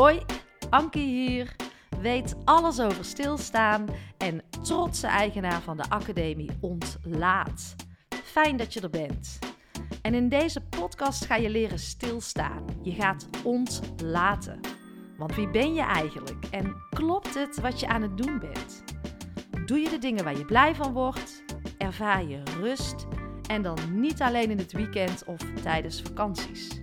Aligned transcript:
Hoi, 0.00 0.20
Ankie 0.70 1.06
hier. 1.06 1.56
Weet 2.00 2.36
alles 2.44 2.80
over 2.80 3.04
stilstaan 3.04 3.86
en 4.18 4.42
trotse 4.62 5.06
eigenaar 5.06 5.60
van 5.62 5.76
de 5.76 5.88
Academie 5.88 6.50
Ontlaat. 6.60 7.74
Fijn 8.24 8.56
dat 8.56 8.72
je 8.72 8.80
er 8.80 8.90
bent. 8.90 9.38
En 10.02 10.14
in 10.14 10.28
deze 10.28 10.60
podcast 10.60 11.24
ga 11.24 11.36
je 11.36 11.50
leren 11.50 11.78
stilstaan. 11.78 12.64
Je 12.82 12.92
gaat 12.92 13.28
ontlaten. 13.44 14.60
Want 15.16 15.34
wie 15.34 15.50
ben 15.50 15.74
je 15.74 15.82
eigenlijk 15.82 16.44
en 16.50 16.76
klopt 16.90 17.34
het 17.34 17.60
wat 17.60 17.80
je 17.80 17.88
aan 17.88 18.02
het 18.02 18.16
doen 18.16 18.38
bent? 18.38 18.84
Doe 19.66 19.78
je 19.78 19.88
de 19.88 19.98
dingen 19.98 20.24
waar 20.24 20.38
je 20.38 20.44
blij 20.44 20.74
van 20.74 20.92
wordt? 20.92 21.44
Ervaar 21.78 22.24
je 22.24 22.42
rust? 22.60 23.06
En 23.46 23.62
dan 23.62 24.00
niet 24.00 24.22
alleen 24.22 24.50
in 24.50 24.58
het 24.58 24.72
weekend 24.72 25.24
of 25.24 25.40
tijdens 25.62 26.02
vakanties. 26.02 26.80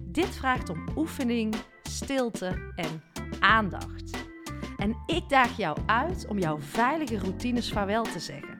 Dit 0.00 0.36
vraagt 0.36 0.68
om 0.68 0.88
oefening, 0.96 1.54
stilte 1.94 2.72
en 2.76 3.02
aandacht. 3.40 4.26
En 4.76 4.96
ik 5.06 5.28
daag 5.28 5.56
jou 5.56 5.78
uit 5.86 6.26
om 6.28 6.38
jouw 6.38 6.60
veilige 6.60 7.18
routines 7.18 7.72
vaarwel 7.72 8.02
te 8.02 8.18
zeggen. 8.18 8.58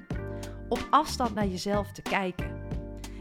Op 0.69 0.87
afstand 0.91 1.35
naar 1.35 1.47
jezelf 1.47 1.93
te 1.93 2.03
kijken. 2.03 2.63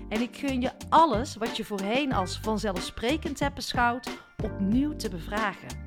En 0.09 0.21
ik 0.21 0.38
gun 0.38 0.62
je 0.62 0.71
alles 0.90 1.35
wat 1.35 1.57
je 1.57 1.66
voorheen 1.66 2.13
als 2.13 2.40
vanzelfsprekend 2.40 3.40
hebt 3.40 3.55
beschouwd, 3.55 4.09
opnieuw 4.44 4.95
te 4.95 5.09
bevragen. 5.09 5.81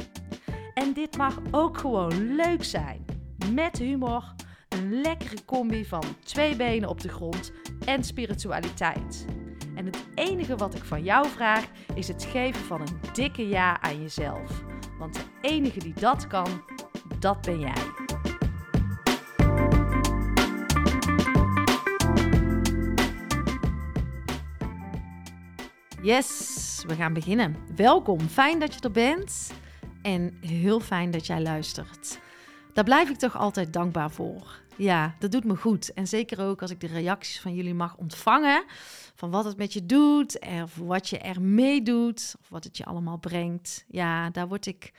En 0.75 0.93
dit 0.93 1.17
mag 1.17 1.39
ook 1.51 1.79
gewoon 1.79 2.35
leuk 2.35 2.65
zijn. 2.65 3.05
Met 3.53 3.79
humor, 3.79 4.35
een 4.69 5.01
lekkere 5.01 5.45
combi 5.45 5.85
van 5.85 6.05
twee 6.25 6.57
benen 6.57 6.89
op 6.89 7.01
de 7.01 7.09
grond 7.09 7.53
en 7.85 8.05
spiritualiteit. 8.05 9.27
En 9.77 9.87
het 9.87 10.07
enige 10.15 10.57
wat 10.57 10.75
ik 10.75 10.85
van 10.85 11.03
jou 11.03 11.29
vraag 11.29 11.65
is 11.95 12.09
het 12.09 12.25
geven 12.25 12.65
van 12.65 12.81
een 12.81 13.01
dikke 13.13 13.49
ja 13.49 13.81
aan 13.81 14.01
jezelf. 14.03 14.65
Want 14.99 15.15
de 15.15 15.25
enige 15.41 15.79
die 15.79 15.95
dat 15.95 16.27
kan, 16.27 16.63
dat 17.19 17.41
ben 17.41 17.61
jij. 17.61 17.73
Yes, 26.03 26.85
we 26.87 26.95
gaan 26.95 27.13
beginnen. 27.13 27.57
Welkom, 27.77 28.21
fijn 28.21 28.59
dat 28.59 28.75
je 28.75 28.81
er 28.81 28.91
bent 28.91 29.53
en 30.03 30.37
heel 30.41 30.81
fijn 30.81 31.11
dat 31.11 31.27
jij 31.27 31.43
luistert. 31.43 32.19
Daar 32.73 32.85
blijf 32.85 33.11
ik 33.11 33.17
toch 33.17 33.37
altijd 33.37 33.73
dankbaar 33.73 34.11
voor. 34.11 34.65
Ja, 34.77 35.15
dat 35.19 35.33
doet 35.33 35.45
me 35.45 35.57
goed. 35.57 35.93
En 35.93 36.07
zeker 36.07 36.41
ook 36.41 36.63
als 36.63 36.71
ik 36.71 36.81
de 36.81 36.87
reacties 36.87 37.41
van 37.41 37.55
jullie 37.55 37.75
mag 37.75 37.97
ontvangen. 37.97 38.65
Van 39.17 39.31
wat 39.31 39.45
het 39.45 39.57
met 39.57 39.73
je 39.73 39.87
doet, 39.87 40.39
of 40.63 40.77
wat 40.77 41.09
je 41.09 41.19
ermee 41.19 41.83
doet, 41.83 42.35
of 42.41 42.49
wat 42.49 42.65
het 42.65 42.77
je 42.77 42.85
allemaal 42.85 43.19
brengt. 43.19 43.85
Ja, 43.89 44.31
daar 44.31 44.49
word 44.49 44.67
ik 44.67 44.93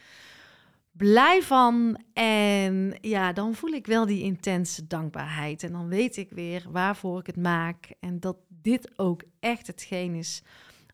blij 0.91 1.41
van. 1.41 1.99
En 2.13 2.97
ja, 3.01 3.33
dan 3.33 3.55
voel 3.55 3.71
ik 3.71 3.85
wel 3.85 4.05
die 4.05 4.23
intense 4.23 4.87
dankbaarheid. 4.87 5.63
En 5.63 5.71
dan 5.71 5.87
weet 5.87 6.17
ik 6.17 6.29
weer 6.29 6.65
waarvoor 6.71 7.19
ik 7.19 7.27
het 7.27 7.37
maak. 7.37 7.91
En 7.99 8.19
dat 8.19 8.37
dit 8.61 8.91
ook 8.95 9.23
echt 9.39 9.67
hetgeen 9.67 10.15
is 10.15 10.43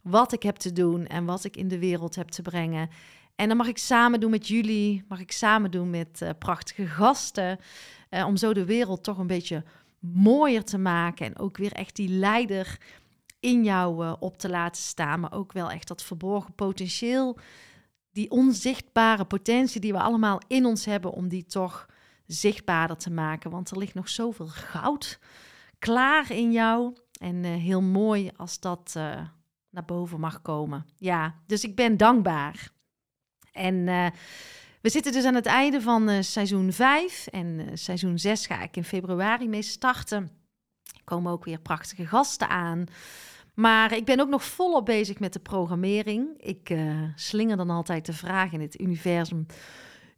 wat 0.01 0.33
ik 0.33 0.43
heb 0.43 0.55
te 0.55 0.73
doen 0.73 1.07
en 1.07 1.25
wat 1.25 1.43
ik 1.43 1.57
in 1.57 1.67
de 1.67 1.79
wereld 1.79 2.15
heb 2.15 2.27
te 2.27 2.41
brengen. 2.41 2.89
En 3.35 3.47
dan 3.47 3.57
mag 3.57 3.67
ik 3.67 3.77
samen 3.77 4.19
doen 4.19 4.31
met 4.31 4.47
jullie, 4.47 5.03
mag 5.07 5.19
ik 5.19 5.31
samen 5.31 5.71
doen 5.71 5.89
met 5.89 6.19
uh, 6.23 6.29
prachtige 6.39 6.87
gasten. 6.87 7.59
Uh, 8.09 8.25
om 8.25 8.37
zo 8.37 8.53
de 8.53 8.65
wereld 8.65 9.03
toch 9.03 9.17
een 9.17 9.27
beetje 9.27 9.63
mooier 9.99 10.63
te 10.63 10.77
maken. 10.77 11.25
En 11.25 11.37
ook 11.37 11.57
weer 11.57 11.71
echt 11.71 11.95
die 11.95 12.09
leider 12.09 12.77
in 13.43 13.63
jou 13.63 14.05
uh, 14.05 14.13
op 14.19 14.37
te 14.37 14.49
laten 14.49 14.81
staan. 14.81 15.19
Maar 15.19 15.33
ook 15.33 15.51
wel 15.51 15.71
echt 15.71 15.87
dat 15.87 16.03
verborgen 16.03 16.53
potentieel. 16.53 17.37
Die 18.11 18.31
onzichtbare 18.31 19.25
potentie 19.25 19.81
die 19.81 19.93
we 19.93 19.99
allemaal 19.99 20.41
in 20.47 20.65
ons 20.65 20.85
hebben. 20.85 21.11
Om 21.11 21.27
die 21.27 21.45
toch 21.45 21.85
zichtbaarder 22.25 22.97
te 22.97 23.11
maken. 23.11 23.51
Want 23.51 23.69
er 23.69 23.77
ligt 23.77 23.93
nog 23.93 24.09
zoveel 24.09 24.47
goud 24.47 25.19
klaar 25.79 26.31
in 26.31 26.51
jou. 26.51 26.95
En 27.19 27.43
heel 27.43 27.81
mooi 27.81 28.31
als 28.35 28.59
dat 28.59 28.93
naar 29.69 29.85
boven 29.85 30.19
mag 30.19 30.41
komen. 30.41 30.85
Ja, 30.97 31.35
dus 31.47 31.63
ik 31.63 31.75
ben 31.75 31.97
dankbaar. 31.97 32.69
En 33.51 33.85
we 34.81 34.89
zitten 34.89 35.11
dus 35.11 35.25
aan 35.25 35.35
het 35.35 35.45
einde 35.45 35.81
van 35.81 36.23
seizoen 36.23 36.71
5. 36.71 37.27
En 37.27 37.69
seizoen 37.73 38.19
6 38.19 38.45
ga 38.45 38.61
ik 38.61 38.75
in 38.75 38.83
februari 38.83 39.47
mee 39.47 39.61
starten. 39.61 40.31
Er 40.83 41.03
komen 41.03 41.31
ook 41.31 41.45
weer 41.45 41.59
prachtige 41.59 42.05
gasten 42.05 42.49
aan. 42.49 42.85
Maar 43.53 43.93
ik 43.93 44.05
ben 44.05 44.19
ook 44.19 44.29
nog 44.29 44.43
volop 44.43 44.85
bezig 44.85 45.19
met 45.19 45.33
de 45.33 45.39
programmering. 45.39 46.27
Ik 46.37 46.75
slinger 47.15 47.57
dan 47.57 47.69
altijd 47.69 48.05
de 48.05 48.13
vraag 48.13 48.51
in 48.51 48.61
het 48.61 48.79
universum. 48.79 49.45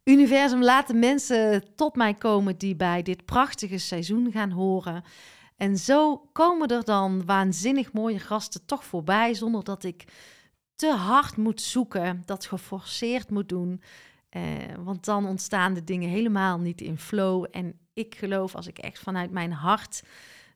Universum, 0.04 0.62
laat 0.62 0.86
de 0.86 0.94
mensen 0.94 1.74
tot 1.74 1.96
mij 1.96 2.14
komen 2.14 2.58
die 2.58 2.76
bij 2.76 3.02
dit 3.02 3.24
prachtige 3.24 3.78
seizoen 3.78 4.32
gaan 4.32 4.50
horen. 4.50 5.02
En 5.56 5.78
zo 5.78 6.16
komen 6.32 6.68
er 6.68 6.84
dan 6.84 7.24
waanzinnig 7.24 7.92
mooie 7.92 8.18
gasten 8.18 8.66
toch 8.66 8.84
voorbij, 8.84 9.34
zonder 9.34 9.64
dat 9.64 9.84
ik 9.84 10.04
te 10.74 10.90
hard 10.90 11.36
moet 11.36 11.60
zoeken, 11.60 12.22
dat 12.24 12.46
geforceerd 12.46 13.30
moet 13.30 13.48
doen. 13.48 13.82
Eh, 14.28 14.42
want 14.78 15.04
dan 15.04 15.26
ontstaan 15.26 15.74
de 15.74 15.84
dingen 15.84 16.08
helemaal 16.08 16.58
niet 16.58 16.80
in 16.80 16.98
flow. 16.98 17.46
En 17.50 17.78
ik 17.92 18.14
geloof, 18.14 18.54
als 18.54 18.66
ik 18.66 18.78
echt 18.78 18.98
vanuit 18.98 19.30
mijn 19.30 19.52
hart 19.52 20.02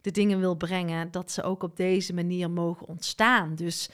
de 0.00 0.11
dingen 0.11 0.38
wil 0.38 0.55
brengen, 0.55 1.11
dat 1.11 1.31
ze 1.31 1.43
ook 1.43 1.62
op 1.62 1.77
deze 1.77 2.15
manier 2.15 2.50
mogen 2.50 2.87
ontstaan. 2.87 3.55
Dus 3.55 3.91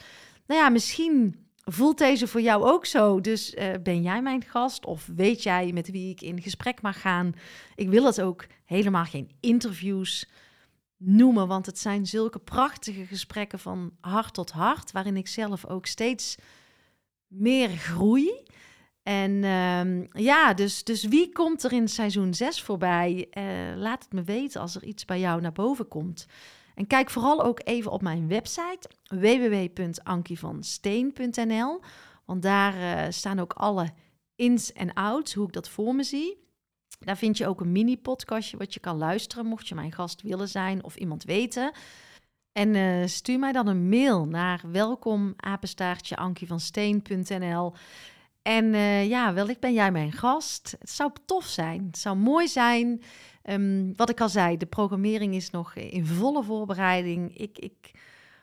nou 0.46 0.60
ja, 0.60 0.68
misschien 0.68 1.46
voelt 1.64 1.98
deze 1.98 2.26
voor 2.26 2.40
jou 2.40 2.64
ook 2.64 2.86
zo. 2.86 3.20
Dus 3.20 3.54
uh, 3.54 3.72
ben 3.82 4.02
jij 4.02 4.22
mijn 4.22 4.44
gast 4.44 4.84
of 4.84 5.08
weet 5.16 5.42
jij 5.42 5.72
met 5.72 5.90
wie 5.90 6.10
ik 6.10 6.20
in 6.20 6.42
gesprek 6.42 6.82
mag 6.82 7.00
gaan? 7.00 7.34
Ik 7.74 7.88
wil 7.88 8.04
het 8.04 8.20
ook 8.20 8.46
helemaal 8.64 9.04
geen 9.04 9.30
interviews 9.40 10.28
noemen. 10.96 11.48
Want 11.48 11.66
het 11.66 11.78
zijn 11.78 12.06
zulke 12.06 12.38
prachtige 12.38 13.06
gesprekken 13.06 13.58
van 13.58 13.92
hart 14.00 14.34
tot 14.34 14.50
hart, 14.50 14.92
waarin 14.92 15.16
ik 15.16 15.28
zelf 15.28 15.66
ook 15.66 15.86
steeds 15.86 16.36
meer 17.26 17.68
groei. 17.68 18.44
En 19.06 19.44
ehm, 19.44 20.04
ja, 20.22 20.54
dus, 20.54 20.84
dus 20.84 21.04
wie 21.04 21.32
komt 21.32 21.62
er 21.62 21.72
in 21.72 21.88
seizoen 21.88 22.34
6 22.34 22.62
voorbij? 22.62 23.28
Uh, 23.32 23.44
laat 23.76 24.02
het 24.02 24.12
me 24.12 24.22
weten 24.22 24.60
als 24.60 24.74
er 24.74 24.84
iets 24.84 25.04
bij 25.04 25.20
jou 25.20 25.40
naar 25.40 25.52
boven 25.52 25.88
komt. 25.88 26.26
En 26.74 26.86
kijk 26.86 27.10
vooral 27.10 27.42
ook 27.42 27.60
even 27.64 27.90
op 27.90 28.02
mijn 28.02 28.28
website 28.28 28.90
www.ankievansteen.nl. 29.08 31.80
Want 32.24 32.42
daar 32.42 32.74
uh, 32.74 33.02
staan 33.08 33.38
ook 33.38 33.52
alle 33.52 33.88
ins 34.36 34.72
en 34.72 34.92
outs, 34.92 35.34
hoe 35.34 35.46
ik 35.46 35.52
dat 35.52 35.68
voor 35.68 35.94
me 35.94 36.02
zie. 36.02 36.44
Daar 36.98 37.16
vind 37.16 37.38
je 37.38 37.46
ook 37.46 37.60
een 37.60 37.72
mini-podcastje 37.72 38.56
wat 38.56 38.74
je 38.74 38.80
kan 38.80 38.96
luisteren, 38.96 39.46
mocht 39.46 39.68
je 39.68 39.74
mijn 39.74 39.92
gast 39.92 40.22
willen 40.22 40.48
zijn 40.48 40.84
of 40.84 40.96
iemand 40.96 41.24
weten. 41.24 41.72
En 42.52 42.74
uh, 42.74 43.06
stuur 43.06 43.38
mij 43.38 43.52
dan 43.52 43.66
een 43.66 43.88
mail 43.88 44.26
naar 44.26 44.62
welkom 44.72 45.34
apenstaartje 45.36 46.16
En 48.46 48.64
uh, 48.64 49.08
ja, 49.08 49.32
wellicht 49.32 49.60
ben 49.60 49.72
jij 49.72 49.92
mijn 49.92 50.12
gast. 50.12 50.76
Het 50.78 50.90
zou 50.90 51.12
tof 51.24 51.44
zijn. 51.44 51.86
Het 51.86 51.98
zou 51.98 52.16
mooi 52.16 52.48
zijn. 52.48 53.02
Um, 53.44 53.96
wat 53.96 54.10
ik 54.10 54.20
al 54.20 54.28
zei, 54.28 54.56
de 54.56 54.66
programmering 54.66 55.34
is 55.34 55.50
nog 55.50 55.74
in 55.74 56.06
volle 56.06 56.42
voorbereiding. 56.42 57.38
Ik, 57.38 57.58
ik 57.58 57.90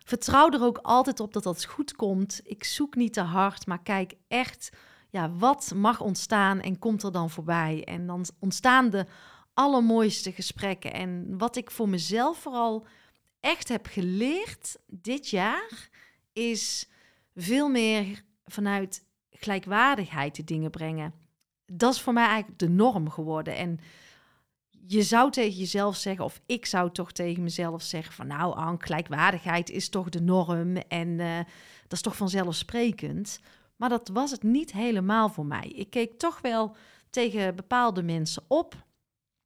vertrouw 0.06 0.50
er 0.50 0.63
ook 0.63 0.78
altijd 0.78 1.19
op 1.19 1.34
dat 1.34 1.44
dat 1.44 1.66
goed 1.66 1.96
komt. 1.96 2.42
Ik 2.44 2.63
zoek 2.63 2.96
niet 2.96 3.13
te 3.13 3.22
hard, 3.22 3.66
maar 3.66 3.81
kijk 3.84 4.13
echt 4.28 4.69
ja, 5.09 5.31
wat 5.31 5.74
mag 5.75 6.02
ontstaan 6.02 6.59
en 6.59 6.80
komt 6.80 7.03
er 7.03 7.12
dan 7.12 7.30
voorbij? 7.30 7.84
En 7.84 8.08
dan 8.08 8.25
ontstaan 8.40 8.90
de 8.90 9.06
allermooiste 9.53 10.31
gesprekken. 10.31 10.94
En 10.94 11.38
wat 11.38 11.56
ik 11.56 11.72
voor 11.72 11.90
mezelf 11.90 12.38
vooral 12.38 12.86
echt 13.40 13.68
heb 13.68 13.86
geleerd 13.86 14.77
dit 14.88 15.30
jaar, 15.30 15.89
is 16.33 16.89
veel 17.36 17.69
meer 17.69 18.24
vanuit 18.45 19.04
gelijkwaardigheid 19.44 20.36
de 20.36 20.44
dingen 20.44 20.72
brengen. 20.72 21.13
Dat 21.66 21.94
is 21.94 22.01
voor 22.01 22.13
mij 22.13 22.28
eigenlijk 22.28 22.60
de 22.60 22.69
norm 22.69 23.10
geworden. 23.10 23.56
En 23.56 23.80
je 24.88 25.04
zou 25.04 25.31
tegen 25.31 25.57
jezelf 25.57 25.95
zeggen, 25.95 26.25
of 26.25 26.42
ik 26.45 26.66
zou 26.66 26.92
toch 26.92 27.12
tegen 27.12 27.44
mezelf 27.44 27.81
zeggen: 27.81 28.13
van 28.13 28.28
nou, 28.28 28.56
Ank, 28.56 28.86
gelijkwaardigheid 28.86 29.69
is 29.69 29.90
toch 29.90 30.10
de 30.10 30.22
norm 30.22 30.75
en 30.75 31.07
uh, 31.07 31.38
dat 31.81 31.92
is 31.92 32.01
toch 32.01 32.16
vanzelfsprekend. 32.16 33.40
Maar 33.75 33.90
dat 33.90 34.10
was 34.13 34.31
het 34.31 34.44
niet 34.44 34.72
helemaal 34.72 35.30
voor 35.30 35.46
mij. 35.46 35.68
Ik 35.68 35.89
keek 35.89 36.19
toch 36.19 36.42
wel 36.42 36.75
tegen 37.10 37.56
bepaalde 37.56 38.04
mensen 38.04 38.44
op. 38.48 38.86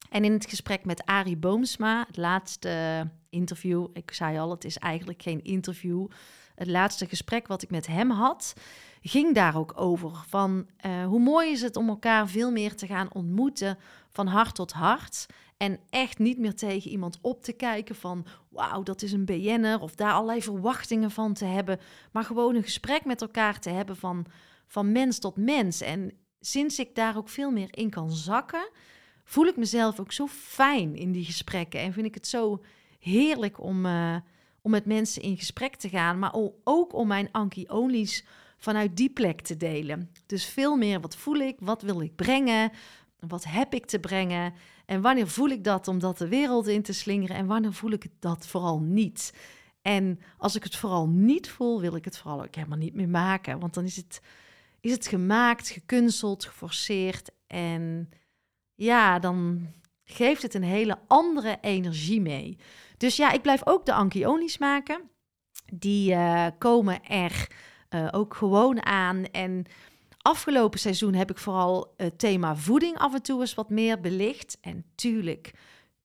En 0.10 0.24
in 0.24 0.32
het 0.32 0.50
gesprek 0.50 0.86
met 0.86 1.06
Arie 1.06 1.38
Boomsma, 1.38 2.04
het 2.08 2.18
laatste 2.18 3.08
interview, 3.30 3.88
ik 3.94 4.12
zei 4.12 4.38
al, 4.38 4.50
het 4.50 4.64
is 4.66 4.78
eigenlijk 4.78 5.22
geen 5.22 5.44
interview. 5.44 6.08
Het 6.56 6.68
laatste 6.68 7.06
gesprek 7.06 7.48
wat 7.48 7.62
ik 7.62 7.70
met 7.70 7.88
hem 7.88 8.12
had, 8.12 8.54
ging 9.08 9.36
daar 9.36 9.58
ook 9.58 9.74
over. 9.76 10.12
Van 10.28 10.68
uh, 10.86 11.06
hoe 11.06 11.20
mooi 11.20 11.52
is 11.52 11.62
het 11.62 11.76
om 11.76 11.90
elkaar 11.90 12.28
veel 12.28 12.52
meer 12.52 12.76
te 12.76 12.88
gaan 12.88 13.14
ontmoeten 13.14 13.78
van 14.10 14.28
hart 14.28 14.56
tot 14.56 14.72
hart. 14.72 15.26
En 15.58 15.80
echt 15.90 16.20
niet 16.20 16.38
meer 16.38 16.56
tegen 16.56 16.92
iemand 16.92 17.18
op 17.22 17.44
te 17.44 17.54
kijken 17.54 17.96
van 17.96 18.26
wauw, 18.50 18.84
dat 18.84 19.02
is 19.02 19.12
een 19.12 19.26
BN'er 19.26 19.82
of 19.82 19.96
daar 19.96 20.12
allerlei 20.12 20.42
verwachtingen 20.42 21.12
van 21.12 21.34
te 21.34 21.46
hebben. 21.46 21.80
Maar 22.12 22.24
gewoon 22.24 22.56
een 22.56 22.64
gesprek 22.64 23.06
met 23.06 23.22
elkaar 23.22 23.60
te 23.60 23.70
hebben 23.70 23.96
van, 23.98 24.26
van 24.68 24.92
mens 24.92 25.20
tot 25.20 25.38
mens. 25.38 25.82
En 25.82 26.12
sinds 26.40 26.80
ik 26.80 26.96
daar 26.96 27.18
ook 27.18 27.30
veel 27.30 27.52
meer 27.52 27.68
in 27.72 27.90
kan 27.90 28.12
zakken, 28.12 28.70
voel 29.24 29.46
ik 29.46 29.58
mezelf 29.58 30.00
ook 30.00 30.12
zo 30.12 30.28
fijn 30.28 30.96
in 30.96 31.12
die 31.12 31.26
gesprekken. 31.26 31.80
En 31.80 31.94
vind 31.94 32.06
ik 32.06 32.14
het 32.14 32.28
zo 32.28 32.64
heerlijk 33.00 33.62
om, 33.62 33.86
uh, 33.86 34.16
om 34.62 34.72
met 34.72 34.86
mensen 34.86 35.22
in 35.22 35.38
gesprek 35.38 35.76
te 35.76 35.90
gaan. 35.90 36.20
Maar 36.20 36.34
ook 36.64 36.94
om 36.94 37.08
mijn 37.08 37.30
Anki 37.32 37.66
Only's 37.68 38.24
vanuit 38.58 38.98
die 38.98 39.10
plek 39.10 39.42
te 39.42 39.58
delen. 39.58 40.12
Dus 40.26 40.46
veel 40.46 40.76
meer 40.76 41.00
wat 41.02 41.16
voel 41.16 41.36
ik, 41.36 41.58
wat 41.60 41.82
wil 41.82 42.02
ik 42.02 42.16
brengen, 42.16 42.72
wat 43.20 43.44
heb 43.44 43.74
ik 43.74 43.86
te 43.86 44.00
brengen. 44.00 44.54
En 44.86 45.02
wanneer 45.02 45.28
voel 45.28 45.50
ik 45.50 45.64
dat 45.64 45.88
om 45.88 46.00
dat 46.00 46.18
de 46.18 46.28
wereld 46.28 46.68
in 46.68 46.82
te 46.82 46.94
slingeren 46.94 47.36
en 47.36 47.46
wanneer 47.46 47.74
voel 47.74 47.92
ik 47.92 48.06
dat 48.20 48.48
vooral 48.48 48.80
niet. 48.80 49.34
En 49.82 50.20
als 50.38 50.56
ik 50.56 50.64
het 50.64 50.76
vooral 50.76 51.08
niet 51.08 51.50
voel, 51.50 51.82
wil 51.82 51.96
ik 51.96 52.06
het 52.06 52.18
vooral 52.18 52.44
ook 52.44 52.56
helemaal 52.56 52.78
niet 52.78 52.94
meer 52.94 53.10
maken. 53.10 53.60
Want 53.60 53.74
dan 53.74 53.84
is 53.84 53.96
het, 53.96 54.22
is 54.80 54.92
het 54.92 55.08
gemaakt, 55.08 55.70
gekunsteld, 55.70 56.46
geforceerd. 56.46 57.32
En 57.48 58.10
ja, 58.76 59.20
dan 59.20 59.68
geeft 60.04 60.42
het 60.42 60.54
een 60.54 60.64
hele 60.64 60.98
andere 61.08 61.58
energie 61.62 62.22
mee. 62.22 62.58
Dus 62.98 63.16
ja, 63.16 63.32
ik 63.32 63.42
blijf 63.42 63.68
ook 63.68 63.86
de 63.86 63.94
Ankioni's 63.94 64.58
maken. 64.58 65.02
Die 65.74 66.12
uh, 66.12 66.48
komen 66.58 67.04
er 67.04 67.48
uh, 67.90 68.08
ook 68.12 68.34
gewoon 68.34 68.86
aan. 68.86 69.26
En 69.26 69.66
afgelopen 70.18 70.80
seizoen 70.80 71.14
heb 71.14 71.32
ik 71.32 71.38
vooral 71.38 71.94
het 71.98 72.20
thema 72.20 72.56
voeding 72.56 72.98
af 72.98 73.14
en 73.14 73.22
toe 73.22 73.40
eens 73.40 73.54
wat 73.54 73.70
meer 73.70 74.00
belicht. 74.00 74.58
En 74.62 74.86
tuurlijk 74.96 75.54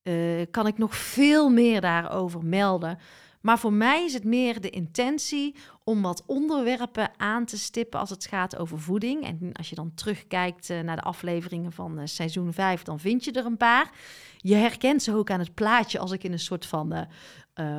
uh, 0.02 0.42
kan 0.50 0.66
ik 0.66 0.78
nog 0.78 0.96
veel 0.96 1.48
meer 1.48 1.80
daarover 1.80 2.44
melden. 2.44 2.98
Maar 3.40 3.58
voor 3.58 3.72
mij 3.72 4.04
is 4.04 4.12
het 4.12 4.24
meer 4.24 4.60
de 4.60 4.70
intentie 4.70 5.54
om 5.84 6.02
wat 6.02 6.22
onderwerpen 6.26 7.10
aan 7.16 7.44
te 7.44 7.58
stippen 7.58 8.00
als 8.00 8.10
het 8.10 8.26
gaat 8.26 8.56
over 8.56 8.80
voeding. 8.80 9.24
En 9.24 9.52
als 9.52 9.68
je 9.68 9.74
dan 9.74 9.94
terugkijkt 9.94 10.70
uh, 10.70 10.80
naar 10.80 10.96
de 10.96 11.02
afleveringen 11.02 11.72
van 11.72 12.08
seizoen 12.08 12.52
5, 12.52 12.82
dan 12.82 13.00
vind 13.00 13.24
je 13.24 13.32
er 13.32 13.46
een 13.46 13.56
paar. 13.56 13.90
Je 14.36 14.54
herkent 14.54 15.02
ze 15.02 15.14
ook 15.14 15.30
aan 15.30 15.38
het 15.40 15.54
plaatje 15.54 15.98
als 15.98 16.10
ik 16.10 16.24
in 16.24 16.32
een 16.32 16.38
soort 16.38 16.66
van, 16.66 17.06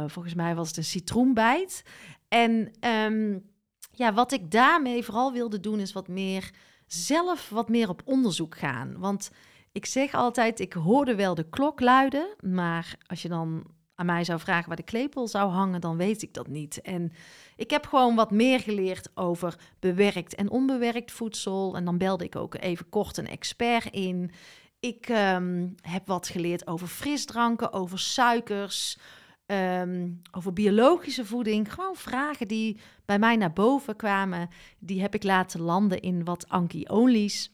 volgens 0.07 0.33
mij 0.33 0.55
was 0.55 0.67
het 0.67 0.77
een 0.77 0.83
citroenbijt. 0.83 1.83
En 2.27 2.71
um, 3.05 3.52
ja, 3.95 4.13
wat 4.13 4.31
ik 4.31 4.51
daarmee 4.51 5.03
vooral 5.03 5.31
wilde 5.31 5.59
doen 5.59 5.79
is 5.79 5.93
wat 5.93 6.07
meer 6.07 6.51
zelf 6.87 7.49
wat 7.49 7.69
meer 7.69 7.89
op 7.89 8.01
onderzoek 8.05 8.57
gaan. 8.57 8.99
Want 8.99 9.31
ik 9.71 9.85
zeg 9.85 10.13
altijd, 10.13 10.59
ik 10.59 10.73
hoorde 10.73 11.15
wel 11.15 11.35
de 11.35 11.49
klok 11.49 11.79
luiden, 11.79 12.35
maar 12.39 12.95
als 13.07 13.21
je 13.21 13.29
dan 13.29 13.63
aan 13.95 14.05
mij 14.05 14.23
zou 14.23 14.39
vragen 14.39 14.67
waar 14.67 14.77
de 14.77 14.83
klepel 14.83 15.27
zou 15.27 15.51
hangen, 15.51 15.81
dan 15.81 15.97
weet 15.97 16.21
ik 16.21 16.33
dat 16.33 16.47
niet. 16.47 16.81
En 16.81 17.11
ik 17.55 17.69
heb 17.69 17.85
gewoon 17.85 18.15
wat 18.15 18.31
meer 18.31 18.59
geleerd 18.59 19.09
over 19.13 19.59
bewerkt 19.79 20.35
en 20.35 20.49
onbewerkt 20.49 21.11
voedsel. 21.11 21.75
En 21.75 21.85
dan 21.85 21.97
belde 21.97 22.23
ik 22.23 22.35
ook 22.35 22.55
even 22.55 22.89
kort 22.89 23.17
een 23.17 23.27
expert 23.27 23.93
in. 23.93 24.31
Ik 24.79 25.09
um, 25.09 25.75
heb 25.81 26.07
wat 26.07 26.27
geleerd 26.27 26.67
over 26.67 26.87
frisdranken, 26.87 27.73
over 27.73 27.99
suikers, 27.99 28.97
um, 29.53 30.21
over 30.31 30.53
biologische 30.53 31.25
voeding. 31.25 31.73
Gewoon 31.73 31.95
vragen 31.95 32.47
die 32.47 32.79
bij 33.05 33.19
mij 33.19 33.35
naar 33.35 33.53
boven 33.53 33.95
kwamen. 33.95 34.49
Die 34.79 35.01
heb 35.01 35.15
ik 35.15 35.23
laten 35.23 35.61
landen 35.61 36.01
in 36.01 36.23
wat 36.23 36.49
Anki-onlys. 36.49 37.51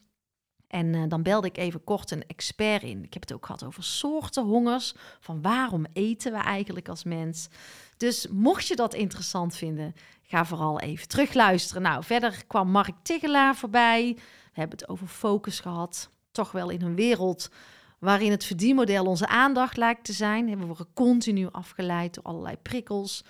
En 0.68 0.94
uh, 0.94 1.04
dan 1.08 1.24
belde 1.24 1.48
ik 1.48 1.58
even 1.58 1.84
kort 1.84 2.12
een 2.12 2.28
expert 2.28 2.84
in. 2.84 3.04
Ik 3.04 3.14
heb 3.14 3.22
het 3.22 3.34
ook 3.34 3.46
gehad 3.46 3.64
over 3.64 3.84
soorten 3.84 4.44
hongers. 4.44 4.94
Van 5.20 5.42
waarom 5.42 5.86
eten 5.94 6.32
we 6.32 6.38
eigenlijk 6.38 6.90
als 6.90 7.04
mens? 7.04 7.50
Dus 7.98 8.28
mocht 8.28 8.68
je 8.68 8.76
dat 8.76 8.94
interessant 8.94 9.56
vinden, 9.56 9.94
ga 10.24 10.46
vooral 10.46 10.80
even 10.80 11.08
terugluisteren. 11.08 11.82
Nou, 11.82 12.04
verder 12.04 12.44
kwam 12.48 12.72
Mark 12.72 12.96
Tigelaar 13.02 13.56
voorbij. 13.56 14.14
We 14.54 14.60
hebben 14.60 14.78
het 14.78 14.90
over 14.90 15.08
focus 15.08 15.60
gehad. 15.60 16.10
Toch 16.32 16.52
wel 16.52 16.70
in 16.70 16.82
een 16.82 16.96
wereld 16.96 17.50
waarin 18.00 18.32
het 18.32 18.46
verdienmodel 18.46 19.06
onze 19.06 19.28
aandacht 19.28 19.78
lijkt 19.78 20.04
te 20.04 20.14
zijn. 20.14 20.60
We 20.60 20.66
worden 20.66 20.94
continu 20.94 21.48
afgeleid 21.52 22.14
door 22.14 22.24
allerlei 22.24 22.58
prikkels. 22.58 23.24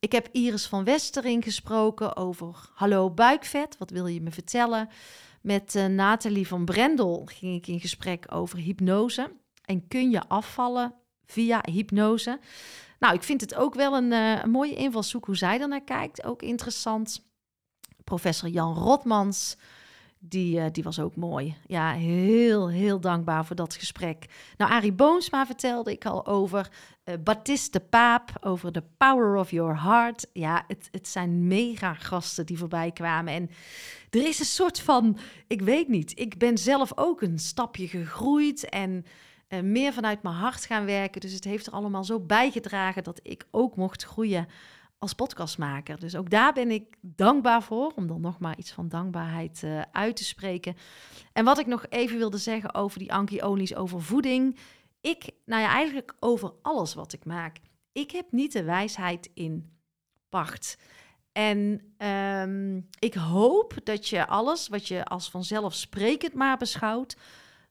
Ik 0.00 0.12
heb 0.12 0.28
Iris 0.32 0.66
van 0.66 0.84
Westering 0.84 1.44
gesproken 1.44 2.16
over 2.16 2.70
Hallo 2.74 3.10
buikvet, 3.10 3.78
wat 3.78 3.90
wil 3.90 4.06
je 4.06 4.20
me 4.20 4.30
vertellen? 4.30 4.88
Met 5.40 5.74
uh, 5.74 5.86
Nathalie 5.86 6.46
van 6.46 6.64
Brendel 6.64 7.22
ging 7.24 7.56
ik 7.56 7.66
in 7.66 7.80
gesprek 7.80 8.26
over 8.28 8.58
hypnose. 8.58 9.32
En 9.64 9.88
kun 9.88 10.10
je 10.10 10.28
afvallen 10.28 10.94
via 11.26 11.60
hypnose? 11.70 12.38
Nou, 12.98 13.14
ik 13.14 13.22
vind 13.22 13.40
het 13.40 13.54
ook 13.54 13.74
wel 13.74 13.96
een, 13.96 14.12
uh, 14.12 14.44
mooie 14.44 14.74
invalshoek 14.74 15.24
hoe 15.24 15.36
zij 15.36 15.60
er 15.60 15.68
naar 15.68 15.84
kijkt. 15.84 16.24
Ook 16.24 16.42
interessant. 16.42 17.26
Professor 18.04 18.48
Jan 18.48 18.74
Rotmans 18.74 19.56
die, 20.18 20.58
uh, 20.58 20.64
die 20.72 20.82
was 20.82 21.00
ook 21.00 21.16
mooi. 21.16 21.56
Ja, 21.66 21.92
heel, 21.92 22.68
heel 22.68 23.00
dankbaar 23.00 23.44
voor 23.46 23.56
dat 23.56 23.74
gesprek. 23.74 24.26
Nou, 24.56 24.70
Arie 24.70 24.92
Boomsma 24.92 25.46
vertelde 25.46 25.92
ik 25.92 26.06
al 26.06 26.26
over. 26.26 26.70
Uh, 27.04 27.14
Baptiste 27.24 27.80
Paap, 27.80 28.30
over 28.40 28.72
The 28.72 28.82
Power 28.96 29.36
of 29.36 29.50
Your 29.50 29.82
Heart. 29.82 30.26
Ja, 30.32 30.64
het, 30.66 30.88
het 30.90 31.08
zijn 31.08 31.46
mega 31.46 31.94
gasten 31.94 32.46
die 32.46 32.58
voorbij 32.58 32.90
kwamen. 32.92 33.32
En 33.32 33.50
er 34.10 34.26
is 34.26 34.38
een 34.38 34.44
soort 34.44 34.80
van, 34.80 35.18
ik 35.46 35.62
weet 35.62 35.88
niet, 35.88 36.18
ik 36.18 36.38
ben 36.38 36.58
zelf 36.58 36.92
ook 36.94 37.22
een 37.22 37.38
stapje 37.38 37.88
gegroeid 37.88 38.68
en 38.68 39.04
uh, 39.48 39.60
meer 39.60 39.92
vanuit 39.92 40.22
mijn 40.22 40.34
hart 40.34 40.64
gaan 40.64 40.84
werken. 40.84 41.20
Dus 41.20 41.32
het 41.32 41.44
heeft 41.44 41.66
er 41.66 41.72
allemaal 41.72 42.04
zo 42.04 42.20
bijgedragen 42.20 43.02
dat 43.02 43.20
ik 43.22 43.46
ook 43.50 43.76
mocht 43.76 44.04
groeien 44.04 44.48
als 44.98 45.12
podcastmaker. 45.12 46.00
Dus 46.00 46.16
ook 46.16 46.30
daar 46.30 46.52
ben 46.52 46.70
ik 46.70 46.96
dankbaar 47.00 47.62
voor, 47.62 47.92
om 47.96 48.06
dan 48.06 48.20
nog 48.20 48.38
maar 48.38 48.58
iets 48.58 48.72
van 48.72 48.88
dankbaarheid 48.88 49.62
uh, 49.64 49.82
uit 49.92 50.16
te 50.16 50.24
spreken. 50.24 50.76
En 51.32 51.44
wat 51.44 51.58
ik 51.58 51.66
nog 51.66 51.86
even 51.88 52.18
wilde 52.18 52.38
zeggen 52.38 52.74
over 52.74 52.98
die 52.98 53.12
Anki 53.12 53.42
over 53.74 54.02
voeding. 54.02 54.58
Ik, 55.00 55.30
nou 55.44 55.62
ja, 55.62 55.68
eigenlijk 55.68 56.14
over 56.20 56.52
alles 56.62 56.94
wat 56.94 57.12
ik 57.12 57.24
maak. 57.24 57.56
Ik 57.92 58.10
heb 58.10 58.32
niet 58.32 58.52
de 58.52 58.64
wijsheid 58.64 59.30
in 59.34 59.72
pacht. 60.28 60.78
En 61.32 61.82
um, 62.06 62.88
ik 62.98 63.14
hoop 63.14 63.74
dat 63.84 64.08
je 64.08 64.26
alles 64.26 64.68
wat 64.68 64.88
je 64.88 65.04
als 65.04 65.30
vanzelfsprekend 65.30 66.34
maar 66.34 66.56
beschouwt, 66.56 67.16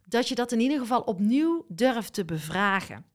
dat 0.05 0.27
je 0.27 0.35
dat 0.35 0.51
in 0.51 0.59
ieder 0.59 0.79
geval 0.79 1.01
opnieuw 1.01 1.65
durft 1.67 2.13
te 2.13 2.25
bevragen. 2.25 3.05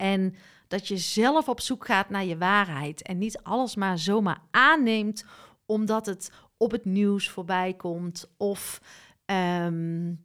En 0.00 0.34
dat 0.68 0.88
je 0.88 0.96
zelf 0.96 1.48
op 1.48 1.60
zoek 1.60 1.86
gaat 1.86 2.10
naar 2.10 2.24
je 2.24 2.38
waarheid 2.38 3.02
en 3.02 3.18
niet 3.18 3.38
alles 3.42 3.74
maar 3.74 3.98
zomaar 3.98 4.42
aanneemt 4.50 5.24
omdat 5.66 6.06
het 6.06 6.30
op 6.56 6.70
het 6.70 6.84
nieuws 6.84 7.28
voorbij 7.28 7.74
komt 7.74 8.30
of 8.36 8.80
um, 9.26 10.24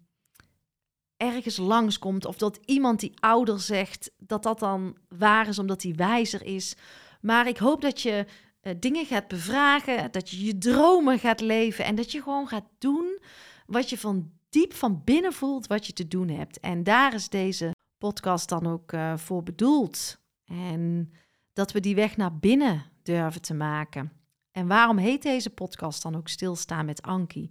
ergens 1.18 1.58
langskomt 1.58 2.26
of 2.26 2.38
dat 2.38 2.60
iemand 2.66 3.00
die 3.00 3.12
ouder 3.20 3.60
zegt 3.60 4.12
dat 4.18 4.44
dat 4.44 4.60
dan 4.60 4.98
waar 5.08 5.48
is 5.48 5.60
omdat 5.60 5.84
hij 5.84 5.94
wijzer 5.96 6.44
is. 6.44 6.76
Maar 7.22 7.48
ik 7.48 7.58
hoop 7.58 7.82
dat 7.82 8.02
je 8.02 8.26
uh, 8.62 8.74
dingen 8.80 9.06
gaat 9.06 9.28
bevragen, 9.28 10.12
dat 10.12 10.30
je 10.30 10.46
je 10.46 10.58
dromen 10.58 11.20
gaat 11.20 11.42
leven 11.42 11.86
en 11.86 11.96
dat 11.96 12.12
je 12.12 12.22
gewoon 12.22 12.48
gaat 12.48 12.70
doen 12.78 13.20
wat 13.66 13.90
je 13.90 13.98
van 13.98 14.32
diep 14.50 14.74
van 14.74 15.02
binnen 15.04 15.34
voelt 15.34 15.68
wat 15.68 15.86
je 15.86 15.94
te 15.94 16.08
doen 16.08 16.30
hebt. 16.30 16.60
En 16.60 16.84
daar 16.84 17.14
is 17.14 17.30
deze 17.30 17.75
podcast 18.06 18.50
dan 18.50 18.68
ook 18.68 18.92
uh, 18.92 19.18
voor 19.18 19.44
bedoeld. 19.44 20.20
En 20.46 21.14
dat 21.54 21.72
we 21.72 21.80
die 21.80 21.96
weg 21.96 22.18
naar 22.18 22.38
binnen 22.38 22.84
durven 23.04 23.42
te 23.42 23.54
maken. 23.54 24.12
En 24.52 24.68
waarom 24.68 24.98
heet 24.98 25.22
deze 25.22 25.50
podcast 25.50 26.02
dan 26.02 26.16
ook 26.16 26.28
Stilstaan 26.28 26.86
met 26.86 27.02
Anki? 27.02 27.50